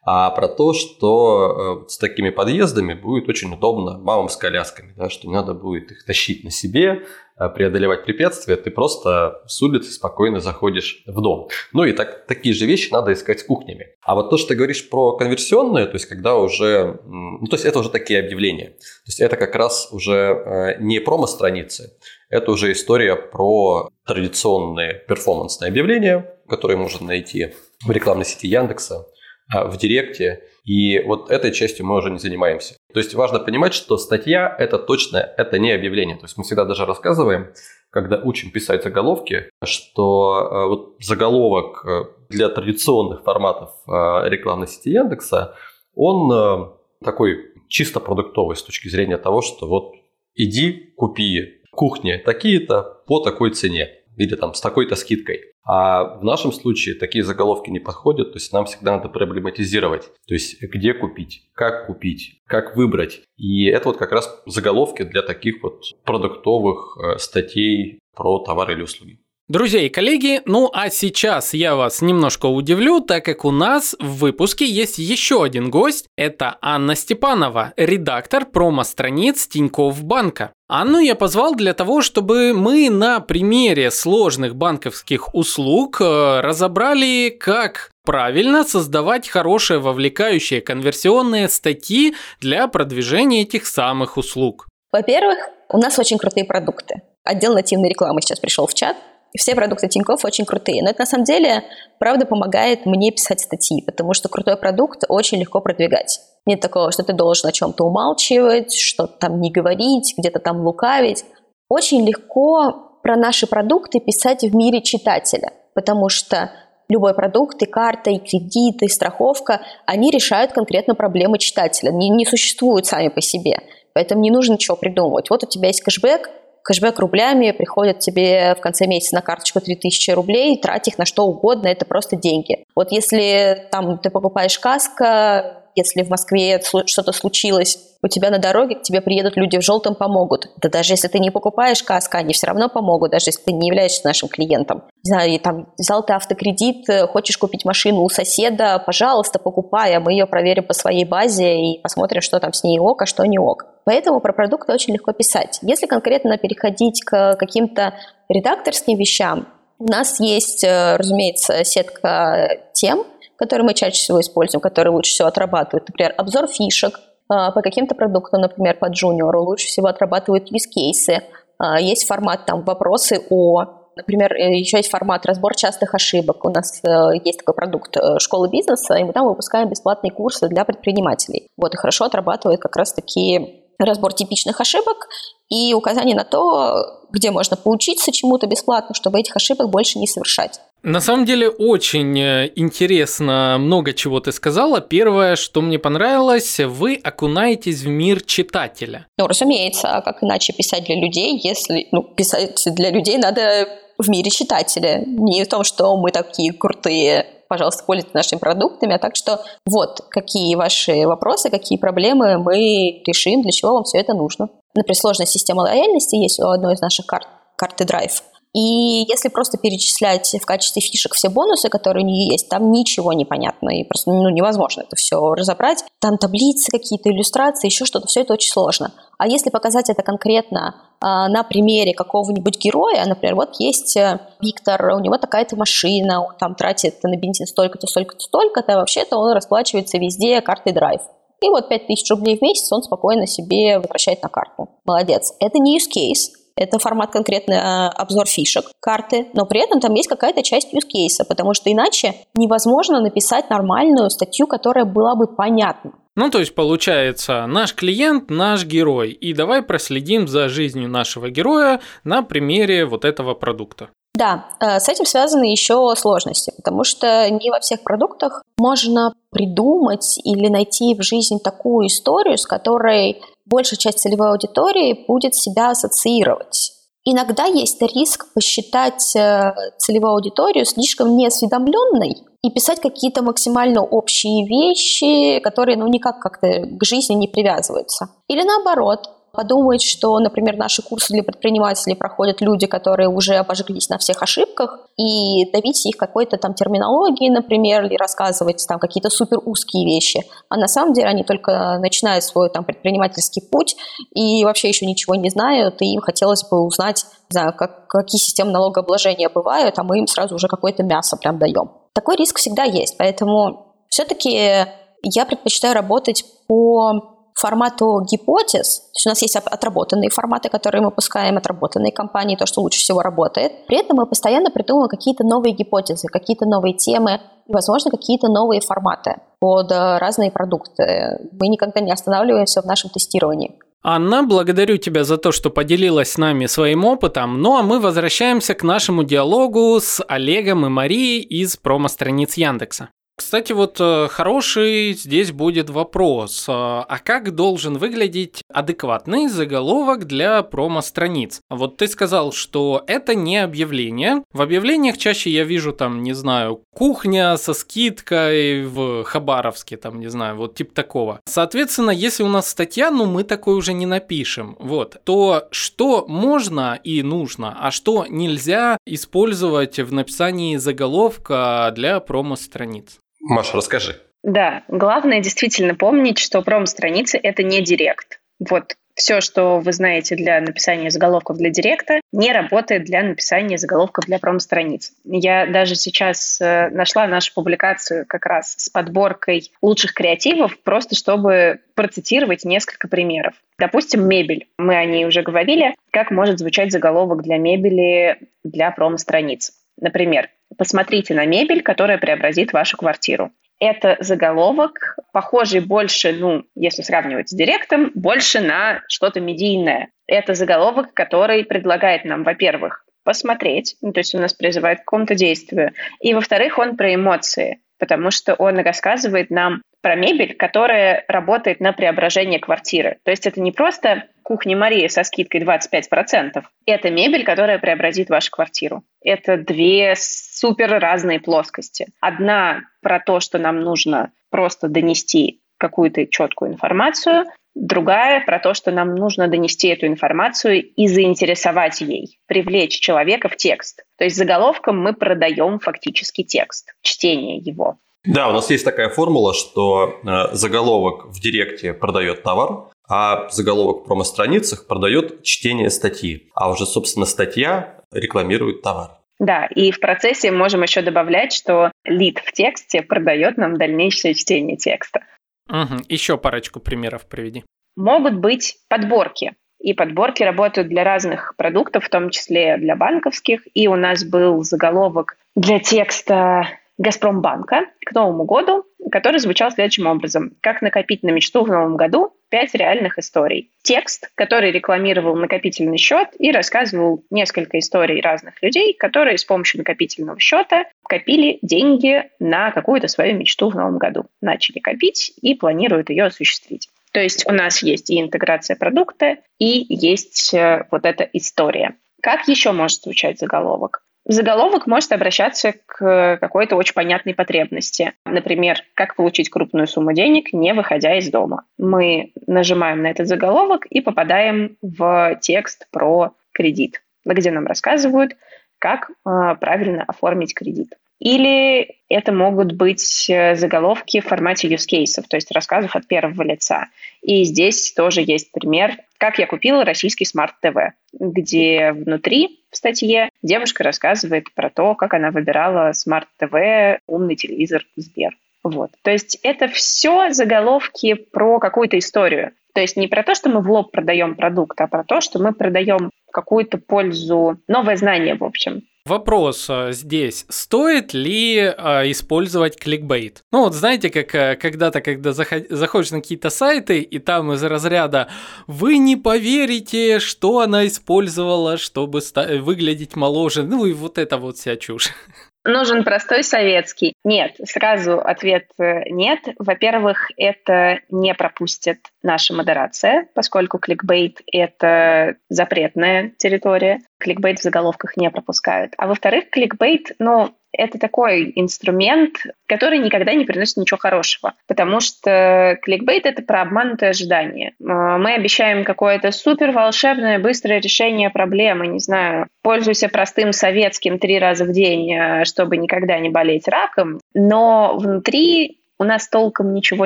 [0.07, 5.09] а про то, что э, с такими подъездами будет очень удобно мамам с колясками, да,
[5.09, 7.05] что не надо будет их тащить на себе,
[7.39, 11.49] э, преодолевать препятствия, ты просто с улицы спокойно заходишь в дом.
[11.73, 13.87] Ну и так, такие же вещи надо искать с кухнями.
[14.03, 17.65] А вот то, что ты говоришь про конверсионное, то есть когда уже, ну то есть
[17.65, 21.97] это уже такие объявления, то есть это как раз уже э, не промо-страницы,
[22.29, 29.07] это уже история про традиционные перформансные объявления, которые можно найти в рекламной сети Яндекса,
[29.53, 32.75] в Директе, и вот этой частью мы уже не занимаемся.
[32.93, 36.17] То есть важно понимать, что статья– это точно, это не объявление.
[36.17, 37.53] То есть мы всегда даже рассказываем,
[37.91, 45.55] когда учим писать заголовки, что э, вот заголовок э, для традиционных форматов рекламной сети Яндекса,
[45.93, 49.93] он такой чисто продуктовый с точки зрения того, что вот
[50.33, 53.89] иди, купи кухни такие-то по такой цене.
[54.17, 55.41] Или там с такой-то скидкой.
[55.63, 60.11] А в нашем случае такие заголовки не подходят, то есть нам всегда надо проблематизировать.
[60.27, 63.21] То есть где купить, как купить, как выбрать.
[63.37, 68.83] И это вот как раз заголовки для таких вот продуктовых э, статей про товары или
[68.83, 69.19] услуги.
[69.47, 74.17] Друзья и коллеги, ну а сейчас я вас немножко удивлю, так как у нас в
[74.17, 76.07] выпуске есть еще один гость.
[76.17, 80.51] Это Анна Степанова, редактор промо-страниц Тинькофф Банка.
[80.67, 87.91] Анну я позвал для того, чтобы мы на примере сложных банковских услуг э, разобрали, как
[88.03, 94.67] правильно создавать хорошие вовлекающие конверсионные статьи для продвижения этих самых услуг.
[94.91, 95.37] Во-первых,
[95.69, 97.03] у нас очень крутые продукты.
[97.23, 98.97] Отдел нативной рекламы сейчас пришел в чат,
[99.35, 100.81] и все продукты Тинькофф очень крутые.
[100.81, 101.65] Но это на самом деле,
[101.99, 106.21] правда, помогает мне писать статьи, потому что крутой продукт очень легко продвигать.
[106.45, 111.25] Нет такого, что ты должен о чем-то умалчивать, что-то там не говорить, где-то там лукавить.
[111.67, 116.51] Очень легко про наши продукты писать в мире читателя, потому что
[116.87, 122.25] любой продукт, и карта, и кредит, и страховка, они решают конкретно проблемы читателя, не, не
[122.25, 123.57] существуют сами по себе.
[123.93, 125.29] Поэтому не нужно ничего придумывать.
[125.29, 126.29] Вот у тебя есть кэшбэк,
[126.65, 131.23] кэшбэк рублями приходит тебе в конце месяца на карточку 3000 рублей, трать их на что
[131.23, 132.65] угодно, это просто деньги.
[132.75, 138.75] Вот если там ты покупаешь каска, если в Москве что-то случилось, у тебя на дороге
[138.75, 140.49] к тебе приедут люди в желтом, помогут.
[140.61, 143.67] Да даже если ты не покупаешь каска, они все равно помогут, даже если ты не
[143.67, 144.83] являешься нашим клиентом.
[145.03, 149.95] Не знаю, и там взял ты автокредит, э, хочешь купить машину у соседа, пожалуйста, покупай,
[149.95, 153.05] а мы ее проверим по своей базе и посмотрим, что там с ней ок, а
[153.05, 153.65] что не ок.
[153.85, 155.59] Поэтому про продукты очень легко писать.
[155.61, 157.95] Если конкретно переходить к каким-то
[158.29, 163.05] редакторским вещам, у нас есть, э, разумеется, сетка тем,
[163.37, 165.87] которые мы чаще всего используем, которые лучше всего отрабатывают.
[165.87, 171.23] Например, обзор фишек а, по каким-то продуктам, например, по джуниору, лучше всего отрабатывают use-кейсы.
[171.57, 176.43] А, есть формат там вопросы о Например, э, еще есть формат разбор частых ошибок.
[176.45, 180.47] У нас э, есть такой продукт э, школы бизнеса, и мы там выпускаем бесплатные курсы
[180.49, 181.47] для предпринимателей.
[181.57, 185.07] Вот, и хорошо отрабатывают как раз такие разбор типичных ошибок
[185.49, 190.59] и указание на то, где можно поучиться чему-то бесплатно, чтобы этих ошибок больше не совершать.
[190.85, 194.81] На самом деле очень э, интересно, много чего ты сказала.
[194.81, 199.07] Первое, что мне понравилось, вы окунаетесь в мир читателя.
[199.17, 203.67] Ну, разумеется, а как иначе писать для людей, если ну, писать для людей надо
[203.97, 205.03] в мире читателя.
[205.07, 210.01] Не в том, что мы такие крутые, пожалуйста, пользуйтесь нашими продуктами, а так что вот
[210.11, 214.49] какие ваши вопросы, какие проблемы мы решим, для чего вам все это нужно.
[214.75, 218.21] Например, сложная система лояльности есть у одной из наших карт, карты Drive.
[218.55, 223.11] И если просто перечислять в качестве фишек все бонусы, которые у нее есть, там ничего
[223.11, 225.83] не понятно, и просто ну, невозможно это все разобрать.
[225.99, 228.93] Там таблицы какие-то, иллюстрации, еще что-то, все это очень сложно.
[229.17, 234.93] А если показать это конкретно а, на примере какого-нибудь героя, например, вот есть э, Виктор,
[234.95, 239.97] у него такая-то машина, он там тратит на бензин столько-то, столько-то, столько-то, вообще-то он расплачивается
[239.97, 241.01] везде картой драйв.
[241.41, 244.69] И вот 5000 рублей в месяц он спокойно себе возвращает на карту.
[244.85, 245.33] Молодец.
[245.41, 249.93] Это не use case, это формат конкретно э, обзор фишек карты, но при этом там
[249.93, 255.27] есть какая-то часть use case, потому что иначе невозможно написать нормальную статью, которая была бы
[255.27, 255.91] понятна.
[256.15, 261.81] Ну, то есть, получается, наш клиент– наш герой, и давай проследим за жизнью нашего героя
[262.05, 263.89] на примере вот этого продукта.
[264.15, 270.17] Да, э, с этим связаны еще сложности, потому что не во всех продуктах можно придумать
[270.23, 276.71] или найти в жизни такую историю, с которой большая часть целевой аудитории будет себя ассоциировать.
[277.07, 285.39] Иногда есть риск посчитать э, целевую аудиторию слишком неосведомленной и писать какие-то максимально общие вещи,
[285.39, 288.09] которые ну, никак как-то к жизни не привязываются.
[288.27, 293.97] Или наоборот, подумать, что, например, наши курсы для предпринимателей проходят люди, которые уже обожглись на
[293.97, 299.85] всех ошибках, и давить их какой-то там терминологией, например, или рассказывать там какие-то супер узкие
[299.85, 300.21] вещи.
[300.49, 303.75] А на самом деле они только начинают свой там предпринимательский путь
[304.13, 308.19] и вообще еще ничего не знают, и им хотелось бы узнать, не знаю, как, какие
[308.19, 311.71] системы налогообложения бывают, а мы им сразу уже какое-то мясо прям даем.
[311.93, 314.65] Такой риск всегда есть, поэтому все-таки
[315.03, 320.91] я предпочитаю работать по формату гипотез, то есть у нас есть отработанные форматы, которые мы
[320.91, 323.67] пускаем, отработанные компании, то, что лучше всего работает.
[323.67, 328.61] При этом мы постоянно придумываем какие-то новые гипотезы, какие-то новые темы и, возможно, какие-то новые
[328.61, 331.29] форматы под э, разные продукты.
[331.39, 333.59] Мы никогда не останавливаемся в нашем тестировании.
[333.87, 337.39] Анна, благодарю тебя за то, что поделилась с нами своим опытом.
[337.41, 342.89] Ну а мы возвращаемся к нашему диалогу с Олегом и Марией из промо-страниц Яндекса.
[343.17, 346.47] Кстати, вот э, хороший здесь будет вопрос.
[346.49, 351.39] Э, а как должен выглядеть адекватный заголовок для промо-страниц?
[351.49, 354.23] Вот ты сказал, что это не объявление.
[354.33, 360.07] В объявлениях чаще я вижу там, не знаю, кухня со скидкой в Хабаровске, там, не
[360.07, 361.21] знаю, вот тип такого.
[361.25, 366.77] Соответственно, если у нас статья, ну мы такой уже не напишем, вот, то что можно
[366.83, 372.99] и нужно, а что нельзя использовать в написании заголовка для промо-страниц?
[373.25, 373.99] Маша, расскажи.
[374.23, 378.19] Да, главное действительно помнить, что пром-страницы— это не директ.
[378.39, 384.05] Вот все, что вы знаете для написания заголовков для директа, не работает для написания заголовков
[384.05, 384.93] для пром-страниц.
[385.03, 391.59] Я даже сейчас э, нашла нашу публикацию как раз с подборкой лучших креативов, просто чтобы
[391.75, 393.33] процитировать несколько примеров.
[393.59, 394.47] Допустим, мебель.
[394.57, 395.75] Мы о ней уже говорили.
[395.91, 399.51] Как может звучать заголовок для мебели для пром-страниц?
[399.77, 403.31] Например, Посмотрите на мебель, которая преобразит вашу квартиру.
[403.59, 409.89] Это заголовок, похожий больше, ну, если сравнивать с директом, больше на что-то медийное.
[410.07, 415.15] Это заголовок, который предлагает нам, во-первых, посмотреть, ну, то есть он нас призывает к какому-то
[415.15, 415.71] действию,
[416.01, 421.71] и, во-вторых, он про эмоции, потому что он рассказывает нам про мебель, которая работает на
[421.71, 422.97] преображение квартиры.
[423.03, 426.43] То есть это не просто кухня Мария со скидкой 25%.
[426.65, 428.83] Это мебель, которая преобразит вашу квартиру.
[429.03, 431.89] Это две супер разные плоскости.
[432.01, 438.71] Одна про то, что нам нужно просто донести какую-то четкую информацию, другая про то, что
[438.71, 443.83] нам нужно донести эту информацию и заинтересовать ей, привлечь человека в текст.
[443.99, 447.77] То есть заголовком мы продаем фактически текст, чтение его.
[448.05, 453.83] Да, у нас есть такая формула, что э, заголовок в директе продает товар, а заголовок
[453.83, 456.29] в промо-страницах продает чтение статьи.
[456.33, 458.91] А уже, собственно, статья рекламирует товар.
[459.19, 464.57] Да, и в процессе можем еще добавлять, что лид в тексте продает нам дальнейшее чтение
[464.57, 465.01] текста.
[465.49, 465.85] Угу.
[465.87, 467.43] Еще парочку примеров приведи.
[467.75, 469.35] Могут быть подборки.
[469.59, 473.41] И подборки работают для разных продуктов, в том числе для банковских.
[473.53, 476.47] И у нас был заголовок для текста
[476.77, 480.35] Газпромбанка к Новому году, который звучал следующим образом.
[480.41, 482.13] Как накопить на мечту в Новом году?
[482.29, 483.51] Пять реальных историй.
[483.63, 490.19] Текст, который рекламировал накопительный счет и рассказывал несколько историй разных людей, которые с помощью накопительного
[490.19, 494.07] счета копили деньги на какую-то свою мечту в Новом году.
[494.21, 496.69] Начали копить и планируют ее осуществить.
[496.91, 501.75] То есть у нас есть и интеграция продукта, и есть э, вот эта история.
[502.01, 503.81] Как еще может звучать заголовок?
[504.07, 507.93] Заголовок может обращаться к какой-то очень понятной потребности.
[508.05, 511.45] Например, как получить крупную сумму денег, не выходя из дома.
[511.57, 518.15] Мы нажимаем на этот заголовок и попадаем в текст про кредит, где нам рассказывают,
[518.59, 520.75] как э, правильно оформить кредит.
[520.99, 526.21] Или это могут быть э, заголовки в формате use cases, то есть рассказов от первого
[526.23, 526.67] лица.
[527.01, 533.63] И здесь тоже есть пример, как я купила российский смарт-ТВ, где внутри в статье девушка
[533.63, 538.17] рассказывает про то, как она выбирала смарт-ТВ, умный телевизор Сбер.
[538.43, 538.71] Вот.
[538.81, 542.31] То есть это все заголовки про какую-то историю.
[542.53, 545.19] То есть не про то, что мы в лоб продаем продукт, а про то, что
[545.19, 548.61] мы продаем какую-то пользу, новое знание, в общем.
[548.87, 553.23] Вопрос а, здесь, стоит ли а, использовать кликбейт?
[553.31, 557.41] Ну вот знаете, как а, когда-то, когда заход, заходишь на какие-то сайты, и там из
[557.41, 558.09] разряда
[558.45, 561.99] «Вы не поверите, что она использовала, чтобы
[562.41, 564.91] выглядеть моложе», ну и вот это вот вся чушь.
[565.45, 566.93] Нужен простой советский.
[567.03, 569.19] Нет, сразу ответ э, нет.
[569.37, 576.79] Во-первых, это не пропустит наша модерация, поскольку кликбейт— это запретная территория.
[576.99, 578.73] Кликбейт в заголовках не пропускают.
[578.77, 585.57] А во-вторых, кликбейт, ну, это такой инструмент, который никогда не приносит ничего хорошего, потому что
[585.61, 587.53] кликбейт— это про обманутое ожидание.
[587.63, 594.19] А, мы обещаем какое-то супер волшебное, быстрое решение проблемы, не знаю, пользуйся простым советским три
[594.19, 599.85] раза в день, а, чтобы никогда не болеть раком, но внутри у нас толком ничего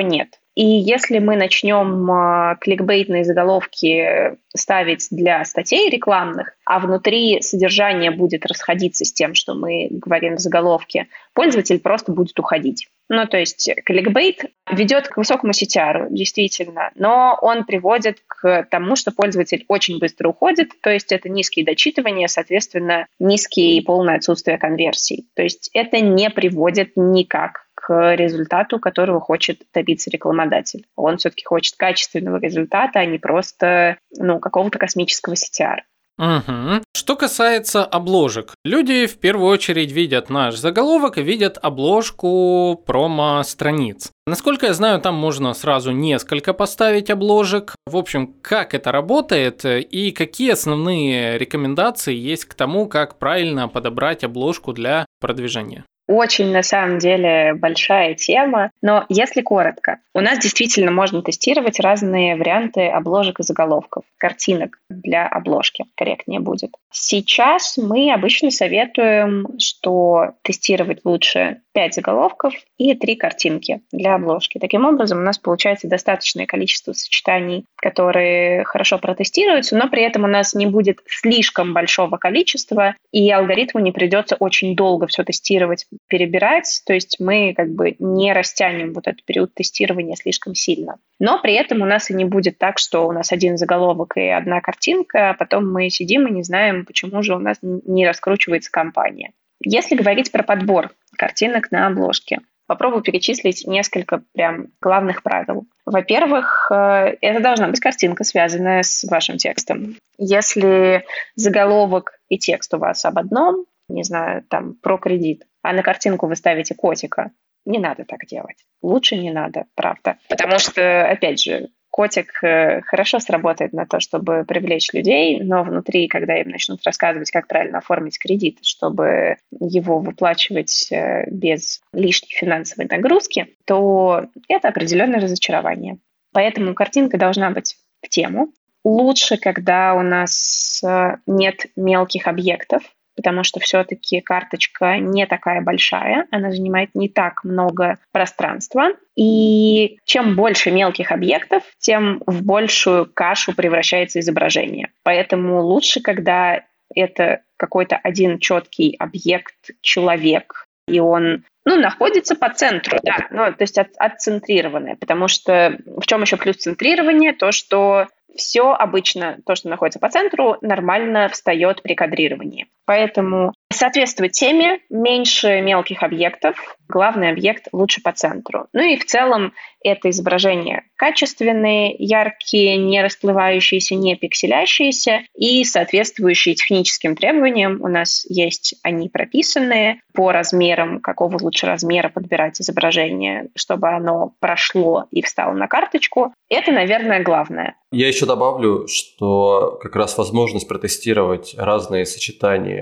[0.00, 0.39] нет.
[0.54, 8.44] И если мы начнем э, кликбейтные заголовки ставить для статей рекламных, а внутри содержание будет
[8.46, 12.88] расходиться с тем, что мы говорим в заголовке, пользователь просто будет уходить.
[13.08, 19.10] Ну, то есть кликбейт ведет к высокому CTR, действительно, но он приводит к тому, что
[19.10, 25.26] пользователь очень быстро уходит, то есть это низкие дочитывания, соответственно, низкие и полное отсутствие конверсий.
[25.34, 30.86] То есть это не приводит никак результату, которого хочет добиться рекламодатель.
[30.96, 35.80] Он все-таки хочет качественного результата, а не просто ну, какого-то космического CTR.
[36.20, 36.82] Угу.
[36.94, 44.10] Что касается обложек, люди в первую очередь видят наш заголовок и видят обложку промо-страниц.
[44.26, 47.74] Насколько я знаю, там можно сразу несколько поставить обложек.
[47.86, 54.22] В общем, как это работает и какие основные рекомендации есть к тому, как правильно подобрать
[54.22, 55.84] обложку для продвижения?
[56.10, 58.70] Очень, на самом деле, большая тема.
[58.82, 65.28] Но если коротко, у нас действительно можно тестировать разные варианты обложек и заголовков, картинок для
[65.28, 66.72] обложки, корректнее будет.
[66.90, 74.58] Сейчас мы обычно советуем, что тестировать лучше 5 заголовков и 3 картинки для обложки.
[74.58, 80.28] Таким образом, у нас получается достаточное количество сочетаний, которые хорошо протестируются, но при этом у
[80.28, 86.82] нас не будет слишком большого количества, и алгоритму не придется очень долго все тестировать, перебирать,
[86.86, 90.96] то есть мы как бы не растянем вот этот период тестирования слишком сильно.
[91.18, 94.26] Но при этом у нас и не будет так, что у нас один заголовок и
[94.28, 98.70] одна картинка, а потом мы сидим и не знаем, почему же у нас не раскручивается
[98.70, 99.32] компания.
[99.62, 105.66] Если говорить про подбор картинок на обложке, попробую перечислить несколько прям главных правил.
[105.84, 109.96] Во-первых, э, это должна быть картинка, связанная с вашим текстом.
[110.18, 111.04] Если
[111.34, 116.28] заголовок и текст у вас об одном, не знаю, там, про кредит, а на картинку
[116.28, 117.32] вы ставите котика,
[117.64, 118.64] не надо так делать.
[118.82, 120.16] Лучше не надо, правда.
[120.28, 126.08] Потому что, опять же, котик э, хорошо сработает на то, чтобы привлечь людей, но внутри,
[126.08, 132.86] когда им начнут рассказывать, как правильно оформить кредит, чтобы его выплачивать э, без лишней финансовой
[132.88, 135.98] нагрузки, то это определенное разочарование.
[136.32, 138.52] Поэтому картинка должна быть в тему.
[138.84, 142.82] Лучше, когда у нас э, нет мелких объектов,
[143.20, 148.92] потому что все-таки карточка не такая большая, она занимает не так много пространства.
[149.14, 154.88] И чем больше мелких объектов, тем в большую кашу превращается изображение.
[155.02, 156.62] Поэтому лучше, когда
[156.94, 163.60] это какой-то один четкий объект, человек, и он ну, находится по центру, да, ну, то
[163.60, 167.34] есть от, отцентрированное, потому что в чем еще плюс центрирования?
[167.34, 168.06] То, что
[168.36, 172.66] все обычно, то, что находится по центру, нормально встает при кадрировании.
[172.90, 178.66] Поэтому соответствует теме, меньше мелких объектов, главный объект лучше по центру.
[178.72, 187.14] Ну и в целом это изображения качественные, яркие, не расплывающиеся, не пикселящиеся и соответствующие техническим
[187.14, 187.80] требованиям.
[187.80, 195.04] У нас есть они прописанные по размерам, какого лучше размера подбирать изображение, чтобы оно прошло
[195.12, 196.34] и встало на карточку.
[196.50, 197.76] Это, наверное, главное.
[197.92, 202.79] Я еще добавлю, что как раз возможность протестировать разные сочетания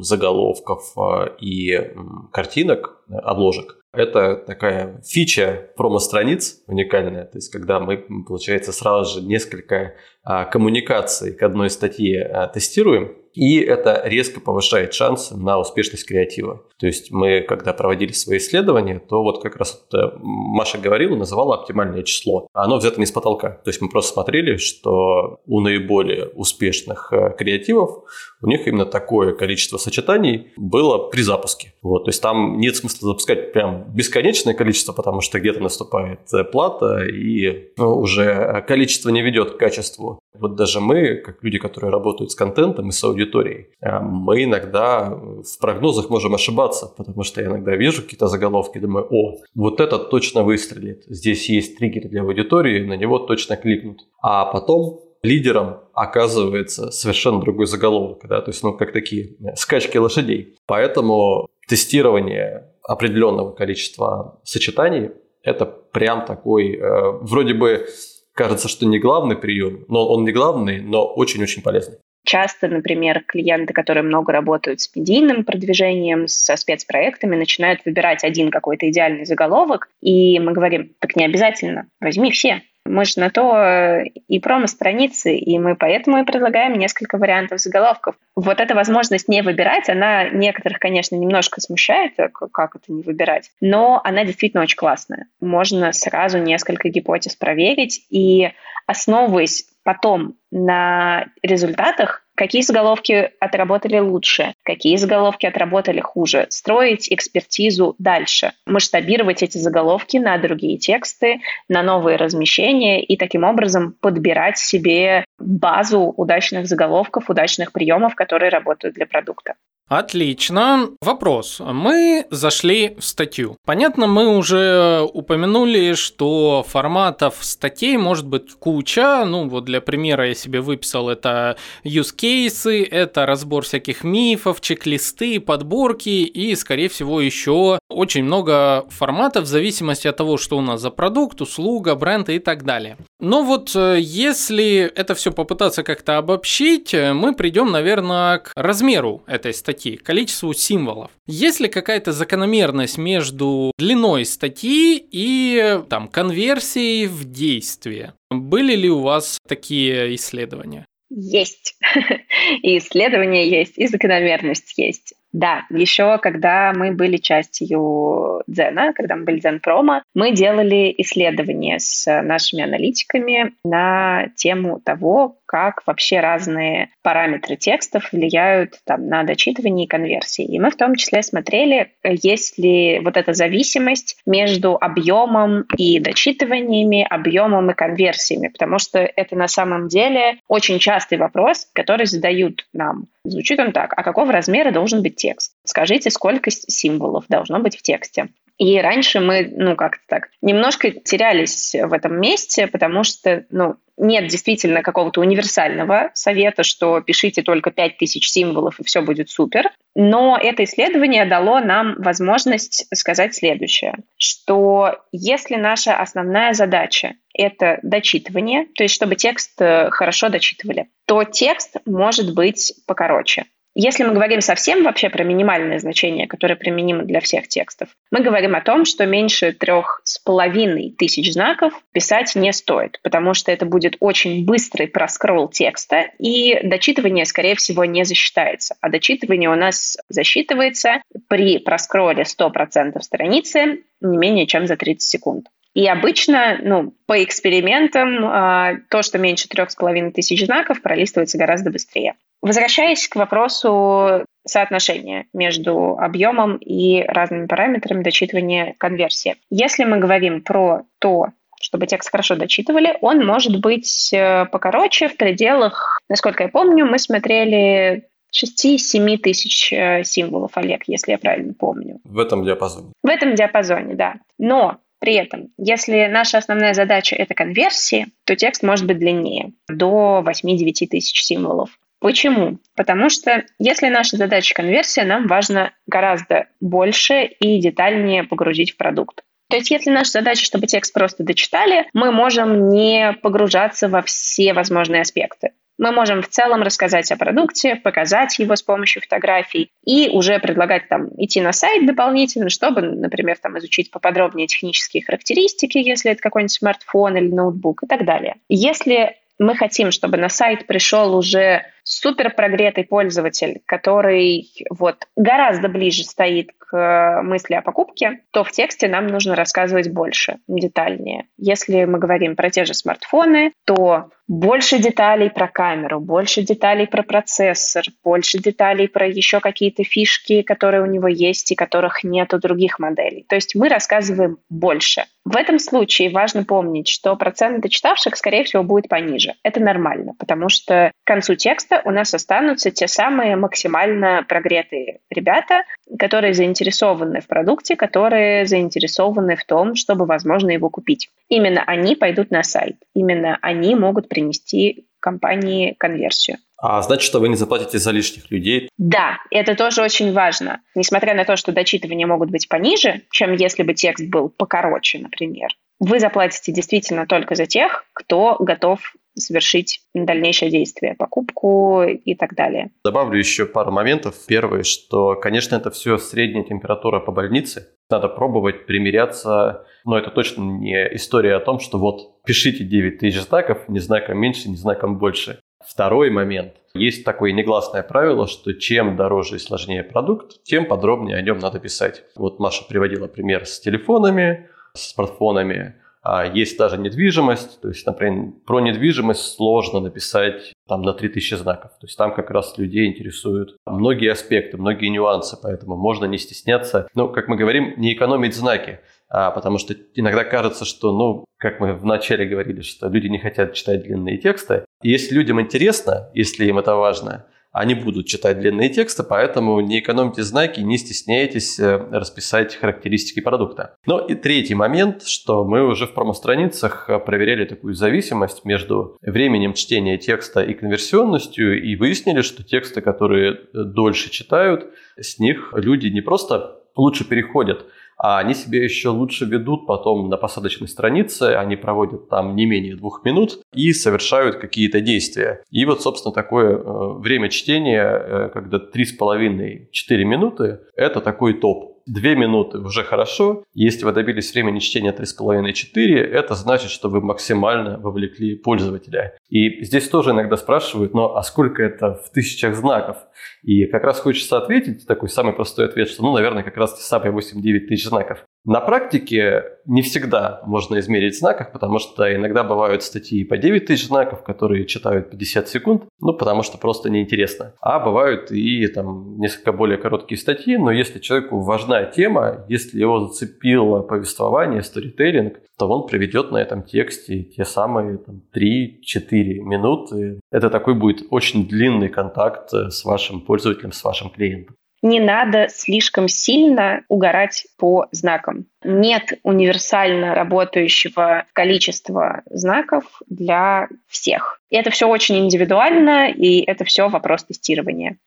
[0.00, 1.92] заголовков а, и
[2.32, 9.94] картинок, обложек, это такая фича промо-страниц уникальная, то есть когда мы, получается, сразу же несколько
[10.22, 16.64] а, коммуникаций к одной статье а, тестируем, и это резко повышает шансы на успешность креатива.
[16.78, 21.14] То есть мы, когда проводили свои исследования, то вот как раз вот э, Маша говорила,
[21.14, 22.48] называла оптимальное число.
[22.52, 23.50] Оно взято не с потолка.
[23.50, 28.04] То есть мы просто смотрели, что у наиболее успешных э, креативов
[28.42, 31.74] у них именно такое количество сочетаний было при запуске.
[31.82, 36.44] Вот, то есть там нет смысла запускать прям бесконечное количество, потому что где-то наступает э,
[36.44, 40.20] плата, и ну, уже количество не ведет к качеству.
[40.34, 45.58] Вот даже мы, как люди, которые работают с контентом и с аудиторией, мы иногда в
[45.60, 50.42] прогнозах можем ошибаться потому что я иногда вижу какие-то заголовки, думаю, о, вот это точно
[50.42, 51.04] выстрелит.
[51.06, 54.06] Здесь есть триггер для аудитории, на него точно кликнут.
[54.22, 60.56] А потом лидером оказывается совершенно другой заголовок, да, то есть, ну, как такие скачки лошадей.
[60.66, 65.10] Поэтому тестирование определенного количества сочетаний–
[65.42, 67.86] это прям такой, э, вроде бы
[68.32, 71.98] кажется, что не главный прием, но он не главный, но очень-очень полезный.
[72.24, 78.88] Часто, например, клиенты, которые много работают с медийным продвижением, со спецпроектами, начинают выбирать один какой-то
[78.90, 82.62] идеальный заголовок, и мы говорим, так не обязательно, возьми все.
[82.86, 88.16] Мы же на то э, и промо-страницы, и мы поэтому и предлагаем несколько вариантов заголовков.
[88.34, 93.50] Вот эта возможность не выбирать, она некоторых, конечно, немножко смущает, э, как это не выбирать,
[93.60, 95.26] но она действительно очень классная.
[95.40, 98.50] Можно сразу несколько гипотез проверить, и
[98.86, 108.52] основываясь потом на результатах, какие заголовки отработали лучше, какие заголовки отработали хуже, строить экспертизу дальше,
[108.64, 116.14] масштабировать эти заголовки на другие тексты, на новые размещения и таким образом подбирать себе базу
[116.16, 119.56] удачных заголовков, удачных приемов, которые работают для продукта.
[119.90, 120.90] Отлично.
[121.00, 121.58] Вопрос.
[121.58, 123.56] Мы зашли в статью.
[123.66, 129.24] Понятно, мы уже упомянули, что форматов статей может быть куча.
[129.24, 135.40] Ну, вот для примера я себе выписал это use cases, это разбор всяких мифов, чек-листы,
[135.40, 140.80] подборки и, скорее всего, еще очень много форматов в зависимости от того, что у нас
[140.80, 142.96] за продукт, услуга, бренд и так далее.
[143.18, 149.52] Но вот э, если это все попытаться как-то обобщить, мы придем, наверное, к размеру этой
[149.52, 151.10] статьи статьи, количеству символов.
[151.26, 158.14] Есть ли какая-то закономерность между длиной статьи и там, конверсией в действие?
[158.30, 160.84] Были ли у вас такие исследования?
[161.10, 161.76] Есть.
[162.62, 165.14] И исследования есть, и закономерность есть.
[165.32, 172.22] Да, еще когда мы были частью Дзена, когда мы были Дзен-промо, мы делали исследования с
[172.22, 179.88] нашими аналитиками на тему того, как вообще разные параметры текстов влияют там, на дочитывание и
[179.88, 180.44] конверсии.
[180.44, 187.04] И мы в том числе смотрели, есть ли вот эта зависимость между объемом и дочитываниями,
[187.08, 193.06] объемом и конверсиями, потому что это на самом деле очень частый вопрос, который задают нам.
[193.24, 195.54] Звучит он так, а какого размера должен быть текст?
[195.64, 198.28] Скажите, сколько символов должно быть в тексте?
[198.60, 204.26] И раньше мы, ну, как-то так, немножко терялись в этом месте, потому что, ну, нет
[204.26, 209.70] действительно какого-то универсального совета, что пишите только 5000 символов и все будет супер.
[209.94, 218.66] Но это исследование дало нам возможность сказать следующее, что если наша основная задача— это дочитывание,
[218.74, 223.46] то есть чтобы текст э, хорошо дочитывали, то текст может быть покороче.
[223.74, 228.56] Если мы говорим совсем вообще про минимальное значение, которое применимо для всех текстов, мы говорим
[228.56, 233.66] о том, что меньше трех с половиной тысяч знаков писать не стоит, потому что это
[233.66, 238.74] будет очень быстрый проскролл текста, и дочитывание, скорее всего, не засчитается.
[238.80, 245.46] А дочитывание у нас засчитывается при проскролле 100% страницы не менее чем за 30 секунд.
[245.74, 251.38] И обычно, ну, по экспериментам, а, то, что меньше трех с половиной тысяч знаков, пролистывается
[251.38, 252.14] гораздо быстрее.
[252.42, 259.36] Возвращаясь к вопросу соотношения между объемом и разными параметрами дочитывания конверсии.
[259.50, 261.28] Если мы говорим про то,
[261.60, 266.98] чтобы текст хорошо дочитывали, он может быть э, покороче в пределах, насколько я помню, мы
[266.98, 272.00] смотрели 6-7 тысяч э, символов, Олег, если я правильно помню.
[272.04, 272.92] В этом диапазоне.
[273.02, 274.14] В этом диапазоне, да.
[274.38, 280.24] Но при этом, если наша основная задача— это конверсии, то текст может быть длиннее, до
[280.26, 281.70] 8-9 тысяч символов.
[282.00, 282.58] Почему?
[282.74, 289.22] Потому что если наша задача конверсия, нам важно гораздо больше и детальнее погрузить в продукт.
[289.50, 294.52] То есть если наша задача, чтобы текст просто дочитали, мы можем не погружаться во все
[294.54, 295.50] возможные аспекты.
[295.76, 300.88] Мы можем в целом рассказать о продукте, показать его с помощью фотографий и уже предлагать
[300.88, 306.52] там идти на сайт дополнительно, чтобы, например, там изучить поподробнее технические характеристики, если это какой-нибудь
[306.52, 308.36] смартфон или ноутбук и так далее.
[308.50, 316.04] Если мы хотим, чтобы на сайт пришел уже супер прогретый пользователь, который вот гораздо ближе
[316.04, 321.26] стоит к э, мысли о покупке, то в тексте нам нужно рассказывать больше, детальнее.
[321.36, 327.02] Если мы говорим про те же смартфоны, то больше деталей про камеру, больше деталей про
[327.02, 332.38] процессор, больше деталей про еще какие-то фишки, которые у него есть и которых нет у
[332.38, 333.26] других моделей.
[333.28, 335.06] То есть мы рассказываем больше.
[335.24, 339.34] В этом случае важно помнить, что процент дочитавших, скорее всего, будет пониже.
[339.42, 345.64] Это нормально, потому что к концу текста у нас останутся те самые максимально прогретые ребята,
[345.98, 351.10] которые заинтересованы в продукте, которые заинтересованы в том, чтобы, возможно, его купить.
[351.30, 356.36] Именно они пойдут на сайт, именно они могут принести компании конверсию.
[356.58, 358.68] А значит, что вы не заплатите за лишних людей?
[358.76, 360.60] Да, это тоже очень важно.
[360.74, 365.48] Несмотря на то, что дочитывания могут быть пониже, чем если бы текст был покороче, например,
[365.78, 372.70] вы заплатите действительно только за тех, кто готов совершить дальнейшее действие, покупку и так далее.
[372.84, 374.14] Добавлю еще пару моментов.
[374.26, 377.68] Первое, что, конечно, это все средняя температура по больнице.
[377.90, 379.66] Надо пробовать, примеряться.
[379.84, 384.18] Но это точно не история о том, что вот пишите 9 тысяч знаков, не знаком
[384.18, 385.40] меньше, не знаком больше.
[385.66, 386.54] Второй момент.
[386.74, 391.58] Есть такое негласное правило, что чем дороже и сложнее продукт, тем подробнее о нем надо
[391.58, 392.04] писать.
[392.16, 395.74] Вот Маша приводила пример с телефонами, с смартфонами.
[396.02, 401.72] А есть даже недвижимость, то есть, например, про недвижимость сложно написать там на 3000 знаков.
[401.72, 406.88] То есть там как раз людей интересуют многие аспекты, многие нюансы, поэтому можно не стесняться.
[406.94, 408.80] Ну, как мы говорим, не экономить знаки,
[409.10, 413.52] а, потому что иногда кажется, что, ну, как мы вначале говорили, что люди не хотят
[413.52, 414.64] читать длинные тексты.
[414.82, 419.80] И если людям интересно, если им это важно, они будут читать длинные тексты, поэтому не
[419.80, 423.76] экономьте знаки, не стесняйтесь э, расписать характеристики продукта.
[423.86, 429.54] Ну и третий момент, что мы уже в промо-страницах э, проверяли такую зависимость между временем
[429.54, 436.00] чтения текста и конверсионностью, и выяснили, что тексты, которые дольше читают, с них люди не
[436.00, 437.66] просто лучше переходят,
[438.02, 442.74] а они себя еще лучше ведут потом на посадочной странице, они проводят там не менее
[442.74, 445.42] двух минут и совершают какие-то действия.
[445.50, 451.79] И вот, собственно, такое э, время чтения, э, когда 3,5-4 минуты, это такой топ.
[451.90, 453.42] Две минуты уже хорошо.
[453.52, 459.16] Если вы добились времени чтения 3,5-4, это значит, что вы максимально вовлекли пользователя.
[459.28, 462.98] И здесь тоже иногда спрашивают, ну а сколько это в тысячах знаков?
[463.42, 466.82] И как раз хочется ответить такой самый простой ответ, что, ну, наверное, как раз те
[466.82, 468.24] самые 8-9 тысяч знаков.
[468.44, 473.66] На практике не всегда можно измерить в знаках, потому что иногда бывают статьи по 9
[473.66, 477.54] тысяч знаков, которые читают 50 секунд, ну, потому что просто неинтересно.
[477.60, 483.06] А бывают и там несколько более короткие статьи, но если человеку важна тема, если его
[483.06, 490.20] зацепило повествование, сторителлинг, то он приведет на этом тексте те самые там, 3-4 минуты.
[490.30, 496.08] Это такой будет очень длинный контакт с вашим пользователем, с вашим клиентом не надо слишком
[496.08, 498.46] сильно угорать по знакам.
[498.64, 504.40] Нет универсально работающего количества знаков для всех.
[504.50, 507.98] И это все очень индивидуально, и это все вопрос тестирования.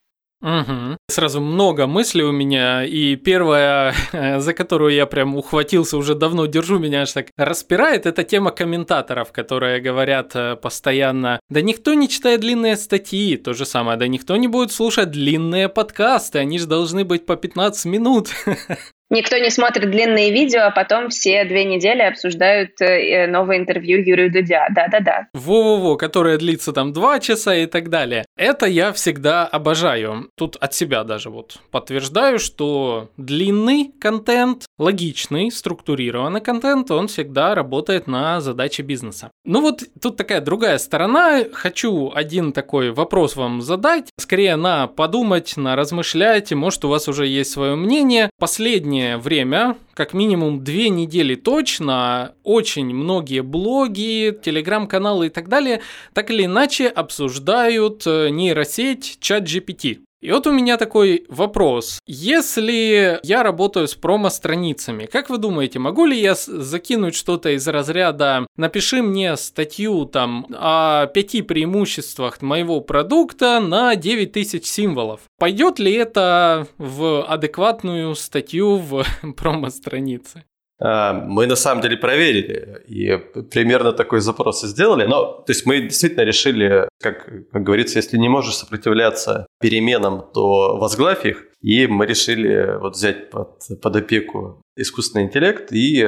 [0.43, 0.97] Угу.
[1.09, 3.95] Сразу много мыслей у меня, и первая,
[4.39, 9.31] за которую я прям ухватился, уже давно держу, меня аж так распирает, это тема комментаторов,
[9.31, 14.35] которые говорят э, постоянно, да никто не читает длинные статьи, то же самое, да никто
[14.35, 18.29] не будет слушать длинные подкасты, они же должны быть по 15 минут.
[19.13, 24.31] Никто не смотрит длинные видео, а потом все две недели обсуждают э, новое интервью Юрию
[24.31, 24.65] Дудя.
[24.73, 25.27] Да-да-да.
[25.35, 28.25] Во-во-во, которое длится там два часа и так далее.
[28.35, 30.29] Это я всегда обожаю.
[30.35, 38.07] Тут от себя даже вот подтверждаю, что длинный контент, логичный, структурированный контент, он всегда работает
[38.07, 39.29] на задачи бизнеса.
[39.45, 41.43] Ну вот тут такая другая сторона.
[41.53, 44.09] Хочу один такой вопрос вам задать.
[44.19, 46.51] Скорее на подумать, на размышлять.
[46.51, 48.31] Может у вас уже есть свое мнение.
[48.39, 55.81] Последнее последнее время, как минимум две недели точно, очень многие блоги, телеграм-каналы и так далее
[56.13, 59.99] так или иначе обсуждают э, нейросеть чат GPT.
[60.23, 61.99] И вот у меня такой вопрос.
[62.07, 68.47] Если я работаю с промо-страницами, как вы думаете, могу ли я закинуть что-то из разряда
[68.55, 75.19] «напиши мне статью там о пяти преимуществах моего продукта на 9000 символов»?
[75.37, 79.03] Пойдет ли это в адекватную статью в
[79.35, 80.45] промо-странице?
[80.83, 83.17] А, мы на самом деле проверили и
[83.51, 85.05] примерно такой запрос и сделали.
[85.05, 90.77] Но, то есть мы действительно решили, как, как говорится, если не можешь сопротивляться переменам, то
[90.77, 91.45] возглавь их.
[91.61, 96.05] И мы решили вот взять под, под опеку искусственный интеллект и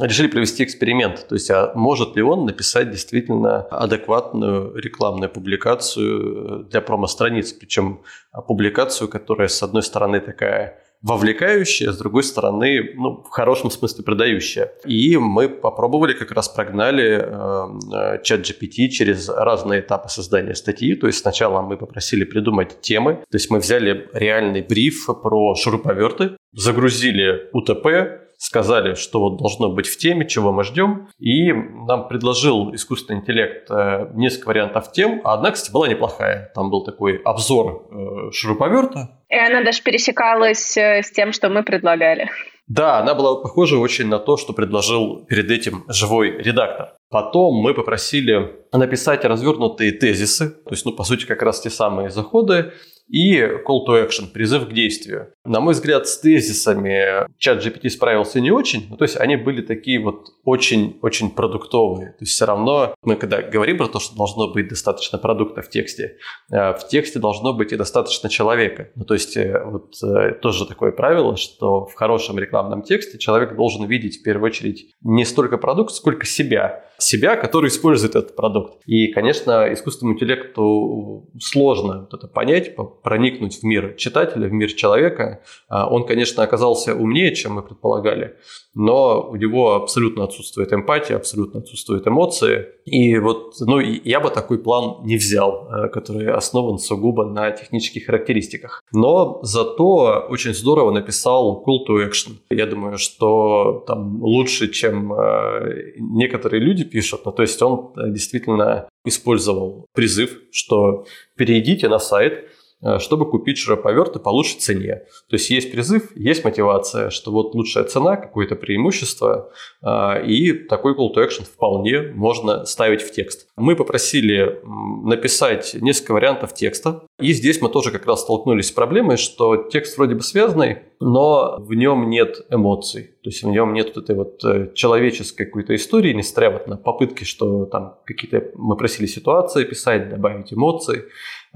[0.00, 1.28] решили провести эксперимент.
[1.28, 8.02] То есть, а может ли он написать действительно адекватную рекламную публикацию для промо-страниц, причем
[8.48, 14.72] публикацию, которая, с одной стороны, такая вовлекающая, с другой стороны, ну, в хорошем смысле продающая.
[14.84, 20.94] И мы попробовали, как раз прогнали э, чат GPT через разные этапы создания статьи.
[20.94, 23.14] То есть сначала мы попросили придумать темы.
[23.30, 29.86] То есть мы взяли реальный бриф про шуруповерты, загрузили УТП, сказали, что вот должно быть
[29.86, 35.34] в теме, чего мы ждем, и нам предложил искусственный интеллект э, несколько вариантов тем, а
[35.34, 36.52] одна, кстати, была неплохая.
[36.54, 39.20] Там был такой обзор э, шуруповерта.
[39.28, 42.30] И она даже пересекалась э, с тем, что мы предлагали.
[42.68, 46.94] Да, она была похожа очень на то, что предложил перед этим живой редактор.
[47.10, 52.10] Потом мы попросили написать развернутые тезисы, то есть, ну, по сути, как раз те самые
[52.10, 52.72] заходы,
[53.08, 55.32] и call to action, призыв к действию.
[55.44, 59.62] На мой взгляд, с тезисами чат GPT справился не очень, ну, то есть они были
[59.62, 62.10] такие вот очень-очень продуктовые.
[62.10, 65.70] То есть все равно мы когда говорим про то, что должно быть достаточно продукта в
[65.70, 66.16] тексте,
[66.50, 68.90] э, в тексте должно быть и достаточно человека.
[68.94, 73.56] Ну, то есть э, вот э, тоже такое правило, что в хорошем рекламном тексте человек
[73.56, 78.82] должен видеть в первую очередь не столько продукт, сколько себя себя, который использует этот продукт.
[78.86, 82.74] И, конечно, искусственному интеллекту сложно вот это понять,
[83.06, 85.40] проникнуть в мир читателя, в мир человека.
[85.68, 88.34] А он, конечно, оказался умнее, чем мы предполагали,
[88.74, 92.66] но у него абсолютно отсутствует эмпатия, абсолютно отсутствуют эмоции.
[92.84, 98.06] И вот, ну, я бы такой план не взял, э, который основан сугубо на технических
[98.06, 98.82] характеристиках.
[98.92, 102.32] Но зато очень здорово написал call to action.
[102.50, 107.20] Я думаю, что там лучше, чем э, некоторые люди пишут.
[107.24, 111.04] Ну, то есть он действительно использовал призыв, что
[111.36, 112.50] перейдите на сайт,
[112.98, 115.02] чтобы купить шуруповерты по лучшей цене.
[115.28, 119.50] То есть есть призыв, есть мотивация, что вот лучшая цена, какое-то преимущество,
[119.82, 123.48] э, и такой call to action вполне можно ставить в текст.
[123.56, 124.60] Мы попросили
[125.04, 129.96] написать несколько вариантов текста, и здесь мы тоже как раз столкнулись с проблемой, что текст
[129.96, 133.10] вроде бы связанный, но в нем нет эмоций.
[133.22, 136.76] То есть в нем нет вот этой вот э, человеческой какой-то истории, несмотря вот на
[136.76, 141.04] попытки, что там какие-то мы просили ситуации писать, добавить эмоции.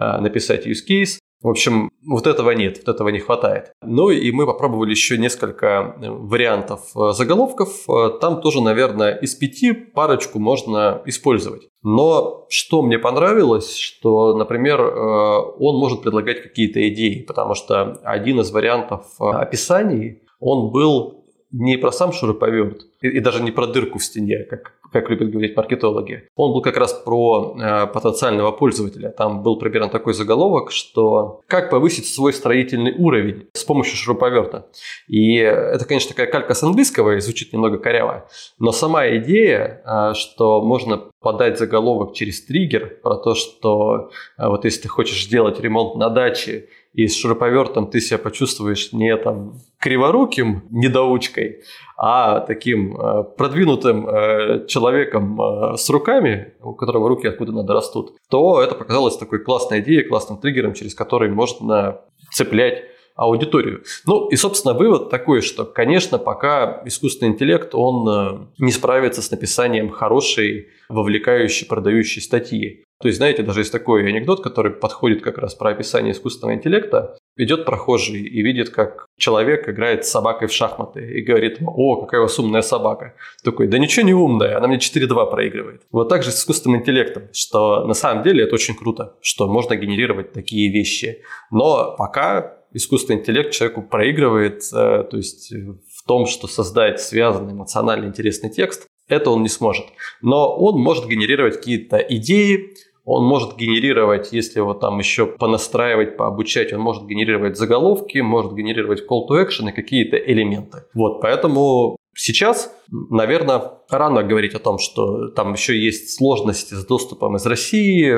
[0.00, 1.18] А, написать use case.
[1.42, 3.72] В общем, вот этого нет, вот этого не хватает.
[3.82, 7.68] Ну и мы попробовали еще несколько э, вариантов э, заголовков.
[7.86, 11.68] Э, там тоже, наверное, из пяти парочку можно использовать.
[11.82, 18.50] Но что мне понравилось, что, например, он может предлагать какие-то идеи, потому что один из
[18.50, 24.44] вариантов описаний, он был не про сам шуруповерт, и даже не про дырку в стене,
[24.44, 26.28] как как любят говорить маркетологи.
[26.36, 29.10] Он был как раз про э, потенциального пользователя.
[29.10, 34.66] Там был примерно такой заголовок, что как повысить свой строительный уровень с помощью шуруповерта.
[35.08, 38.28] И это, конечно, такая калька с английского и звучит немного коряво,
[38.58, 44.64] но сама идея, э, что можно подать заголовок через триггер про то, что э, вот
[44.64, 49.60] если ты хочешь сделать ремонт на даче, и с шуруповертом ты себя почувствуешь не там
[49.78, 51.62] криворуким недоучкой,
[51.96, 58.14] а таким э, продвинутым э, человеком э, с руками, у которого руки откуда надо растут,
[58.28, 62.00] то это показалось такой классной идеей, классным триггером, через который можно
[62.32, 62.84] цеплять
[63.14, 63.82] аудиторию.
[64.06, 69.90] Ну и, собственно, вывод такой, что, конечно, пока искусственный интеллект, он не справится с написанием
[69.90, 72.84] хорошей, вовлекающей, продающей статьи.
[73.00, 77.16] То есть, знаете, даже есть такой анекдот, который подходит как раз про описание искусственного интеллекта.
[77.36, 82.20] Идет прохожий и видит, как человек играет с собакой в шахматы и говорит о, какая
[82.20, 83.14] у вас умная собака.
[83.42, 85.82] Такой, да ничего не умная, она мне 4-2 проигрывает.
[85.90, 89.76] Вот так же с искусственным интеллектом, что на самом деле это очень круто, что можно
[89.76, 91.22] генерировать такие вещи.
[91.50, 98.06] Но пока искусственный интеллект человеку проигрывает, э, то есть в том, что создать связанный эмоционально
[98.06, 99.86] интересный текст, это он не сможет.
[100.22, 102.74] Но он может генерировать какие-то идеи,
[103.04, 109.00] он может генерировать, если его там еще понастраивать, пообучать, он может генерировать заголовки, может генерировать
[109.00, 110.84] call to action и какие-то элементы.
[110.94, 117.36] Вот, поэтому Сейчас, наверное, рано говорить о том, что там еще есть сложности с доступом
[117.36, 118.14] из России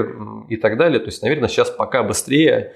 [0.48, 0.98] и так далее.
[0.98, 2.74] То есть, наверное, сейчас пока быстрее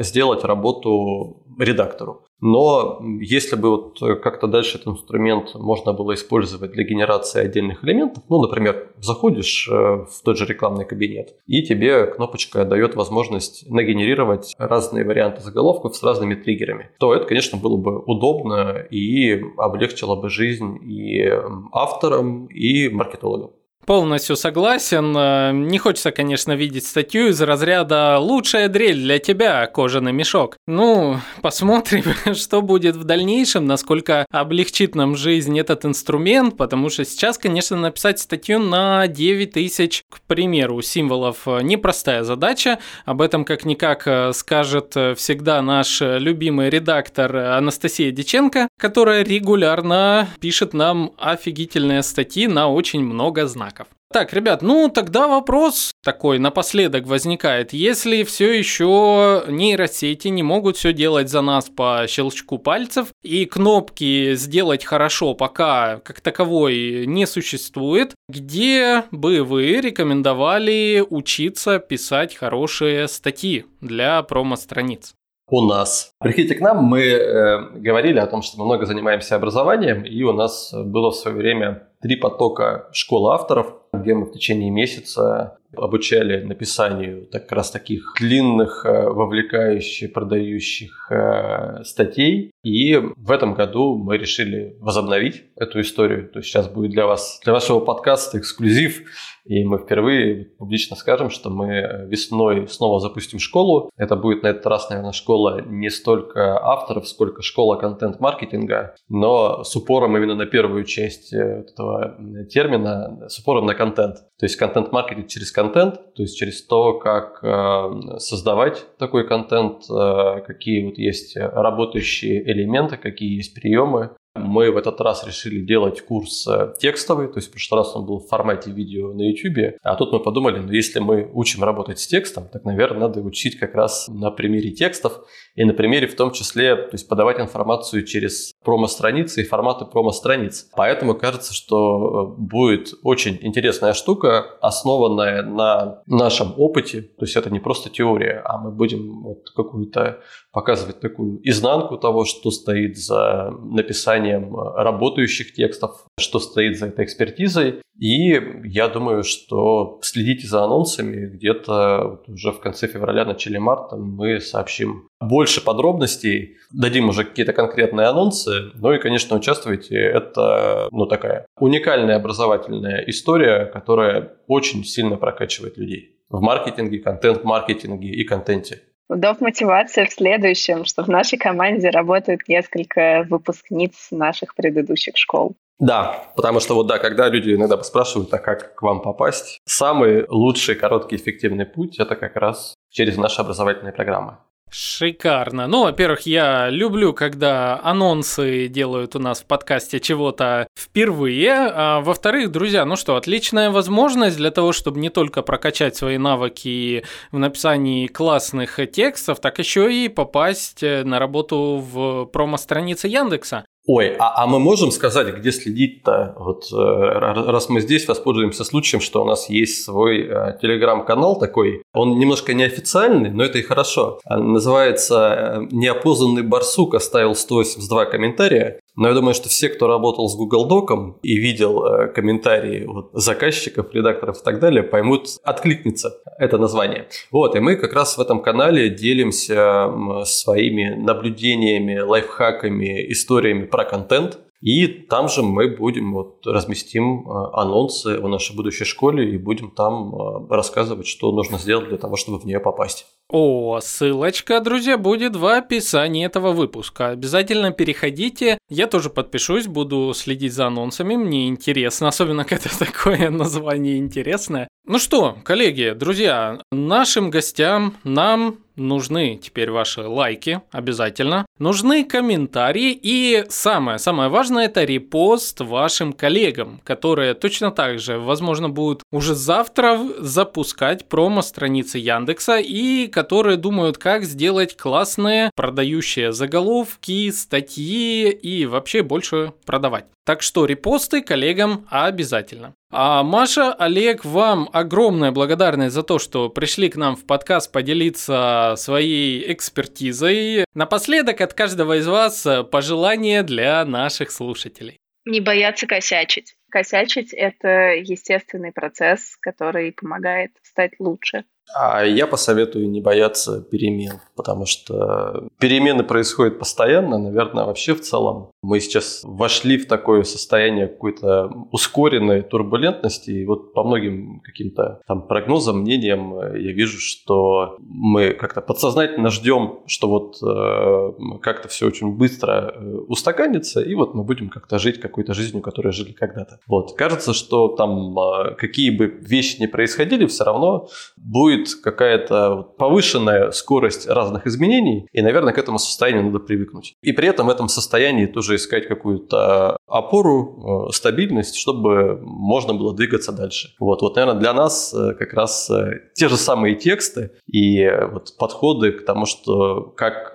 [0.00, 2.24] сделать работу редактору.
[2.42, 8.24] Но если бы вот как-то дальше этот инструмент можно было использовать для генерации отдельных элементов,
[8.28, 14.56] ну, например, заходишь э, в тот же рекламный кабинет, и тебе кнопочка дает возможность нагенерировать
[14.58, 20.28] разные варианты заголовков с разными триггерами, то это, конечно, было бы удобно и облегчило бы
[20.28, 21.30] жизнь и
[21.70, 23.52] авторам, и маркетологам.
[23.84, 25.12] Полностью согласен.
[25.16, 30.56] Э, не хочется, конечно, видеть статью из разряда «Лучшая дрель для тебя, кожаный мешок».
[30.68, 32.04] Ну, посмотрим,
[32.34, 38.20] что будет в дальнейшем, насколько облегчит нам жизнь этот инструмент, потому что сейчас, конечно, написать
[38.20, 42.78] статью на 9 тысяч, к примеру, символов э, непростая задача.
[43.04, 51.10] Об этом как-никак э, скажет всегда наш любимый редактор Анастасия Диченко, которая регулярно пишет нам
[51.18, 53.86] офигительные статьи на очень много знаков знаков.
[54.12, 57.72] Так, ребят, ну тогда вопрос такой напоследок возникает.
[57.72, 64.34] Если все еще нейросети не могут все делать за нас по щелчку пальцев, и кнопки
[64.34, 73.64] «сделать хорошо» пока как таковой не существует, где бы вы рекомендовали учиться писать хорошие статьи
[73.80, 75.14] для промо-страниц?
[75.50, 76.12] у нас.
[76.18, 80.32] Приходите к нам, мы э, говорили о том, что мы много занимаемся образованием, и у
[80.32, 86.42] нас было в свое время три потока школы авторов, где мы в течение месяца обучали
[86.42, 92.51] написанию так раз таких длинных, э, вовлекающих, продающих э, статей.
[92.62, 96.30] И в этом году мы решили возобновить эту историю.
[96.30, 99.02] То есть сейчас будет для вас, для вашего подкаста эксклюзив.
[99.44, 103.90] И мы впервые публично скажем, что мы весной снова запустим школу.
[103.96, 109.74] Это будет на этот раз, наверное, школа не столько авторов, сколько школа контент-маркетинга, но с
[109.74, 112.16] упором именно на первую часть э, этого
[112.50, 114.16] термина, с упором на контент.
[114.38, 120.40] То есть контент-маркетинг через контент, то есть через то, как э, создавать такой контент, э,
[120.46, 126.46] какие вот есть работающие элементы, какие есть приемы, Мы в этот раз решили делать курс
[126.46, 129.94] э, текстовый, то есть в прошлый раз он был в формате видео на YouTube, а
[129.94, 133.74] тут мы подумали, ну если мы учим работать с текстом, так, наверное, надо учить как
[133.74, 135.20] раз на примере текстов
[135.54, 140.70] и на примере в том числе, то есть подавать информацию через промо-страницы и форматы промо-страниц.
[140.74, 147.50] Поэтому кажется, что э, будет очень интересная штука, основанная на нашем опыте, то есть это
[147.50, 150.20] не просто теория, а мы будем вот какую-то
[150.52, 157.82] показывать такую изнанку того, что стоит за написанием работающих текстов, что стоит за этой экспертизой.
[157.98, 161.26] И я думаю, что следите за анонсами.
[161.26, 168.06] Где-то уже в конце февраля, начале марта мы сообщим больше подробностей, дадим уже какие-то конкретные
[168.06, 168.70] анонсы.
[168.74, 169.96] Ну и, конечно, участвуйте.
[169.96, 178.24] Это ну, такая уникальная образовательная история, которая очень сильно прокачивает людей в маркетинге, контент-маркетинге и
[178.24, 178.80] контенте.
[179.08, 179.40] Доп.
[179.40, 185.56] мотивация в следующем, что в нашей команде работают несколько выпускниц наших предыдущих школ.
[185.78, 190.26] Да, потому что вот да, когда люди иногда спрашивают, а как к вам попасть, самый
[190.28, 194.38] лучший, короткий, эффективный путь– это как раз через наши образовательные программы.
[194.74, 195.66] Шикарно.
[195.66, 201.52] Ну, во-первых, я люблю, когда анонсы делают у нас в подкасте чего-то впервые.
[201.52, 207.04] А во-вторых, друзья, ну что, отличная возможность для того, чтобы не только прокачать свои навыки
[207.32, 213.66] в написании классных текстов, так еще и попасть на работу в промо-странице Яндекса.
[213.86, 216.36] Ой, а, а мы можем сказать, где следить-то?
[216.38, 221.82] Вот э, раз мы здесь воспользуемся случаем, что у нас есть свой э, телеграм-канал такой,
[221.92, 224.20] он немножко неофициальный, но это и хорошо.
[224.24, 228.78] Называется э, «Неопознанный барсук оставил 182 комментария».
[228.94, 233.10] Но я думаю, что все, кто работал с Google Доком и видел э, комментарии вот,
[233.14, 237.08] заказчиков, редакторов и так далее, поймут, откликнется это название.
[237.30, 239.90] Вот, и мы как раз в этом канале делимся
[240.24, 244.38] своими наблюдениями, лайфхаками, историями про контент.
[244.62, 249.72] И там же мы будем вот разместим э, анонсы о нашей будущей школе и будем
[249.72, 253.06] там э, рассказывать, что нужно сделать для того, чтобы в нее попасть.
[253.28, 257.08] О, ссылочка, друзья, будет в описании этого выпуска.
[257.08, 258.58] Обязательно переходите.
[258.68, 261.16] Я тоже подпишусь, буду следить за анонсами.
[261.16, 264.68] Мне интересно, особенно когда такое название интересное.
[264.84, 271.46] Ну что, коллеги, друзья, нашим гостям, нам нужны теперь ваши лайки, обязательно.
[271.58, 279.02] Нужны комментарии и самое-самое важное это репост вашим коллегам, которые точно так же, возможно, будут
[279.10, 288.66] уже завтра запускать промо-страницы Яндекса и которые думают, как сделать классные продающие заголовки, статьи и
[288.66, 290.06] вообще больше продавать.
[290.24, 292.74] Так что репосты коллегам обязательно.
[292.90, 298.74] А Маша, Олег, вам огромная благодарность за то, что пришли к нам в подкаст поделиться
[298.76, 300.64] своей экспертизой.
[300.74, 304.98] Напоследок от каждого из вас пожелание для наших слушателей.
[305.24, 306.54] Не бояться косячить.
[306.70, 311.44] Косячить– это естественный процесс, который помогает стать лучше.
[311.74, 318.50] А я посоветую не бояться перемен, потому что перемены происходят постоянно, наверное, вообще в целом.
[318.62, 325.26] Мы сейчас вошли в такое состояние какой-то ускоренной турбулентности, и вот по многим каким-то там
[325.26, 332.16] прогнозам, мнениям я вижу, что мы как-то подсознательно ждем, что вот э, как-то все очень
[332.16, 336.58] быстро э, устаканится, и вот мы будем как-то жить какой-то жизнью, которой жили когда-то.
[336.66, 336.94] Вот.
[336.96, 343.50] Кажется, что там э, какие бы вещи ни происходили, все равно будет будет какая-то повышенная
[343.50, 346.94] скорость разных изменений, и, наверное, к этому состоянию надо привыкнуть.
[347.02, 352.94] И при этом в этом состоянии тоже искать какую-то опору, э, стабильность, чтобы можно было
[352.94, 353.74] двигаться дальше.
[353.78, 358.36] Вот, вот наверное, для нас э, как раз э, те же самые тексты и вот
[358.38, 360.34] подходы к тому, что как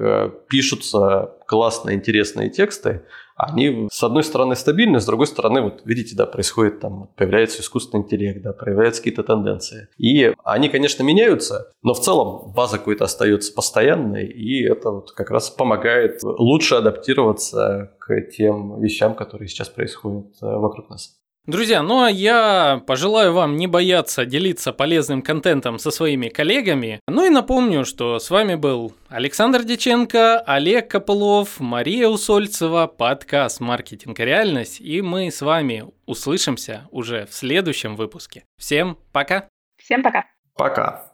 [0.50, 3.04] пишутся классные, интересные тексты,
[3.38, 8.04] они, с одной стороны, стабильны, с другой стороны, вот видите, да, происходит там, появляется искусственный
[8.04, 9.88] интеллект, да, проявляются какие-то тенденции.
[9.98, 15.30] И они, конечно, меняются, но в целом база какой-то остается постоянной, и это вот как
[15.30, 21.18] раз помогает лучше адаптироваться к тем вещам, которые сейчас происходят э, вокруг нас.
[21.48, 27.00] Друзья, ну а я пожелаю вам не бояться делиться полезным контентом со своими коллегами.
[27.08, 34.20] Ну и напомню, что с вами был Александр Деченко, Олег Копылов, Мария Усольцева, подкаст «Маркетинг
[34.20, 34.82] и реальность».
[34.82, 38.44] И мы с вами услышимся уже в следующем выпуске.
[38.58, 39.48] Всем пока!
[39.78, 40.26] Всем пока!
[40.54, 41.07] Пока!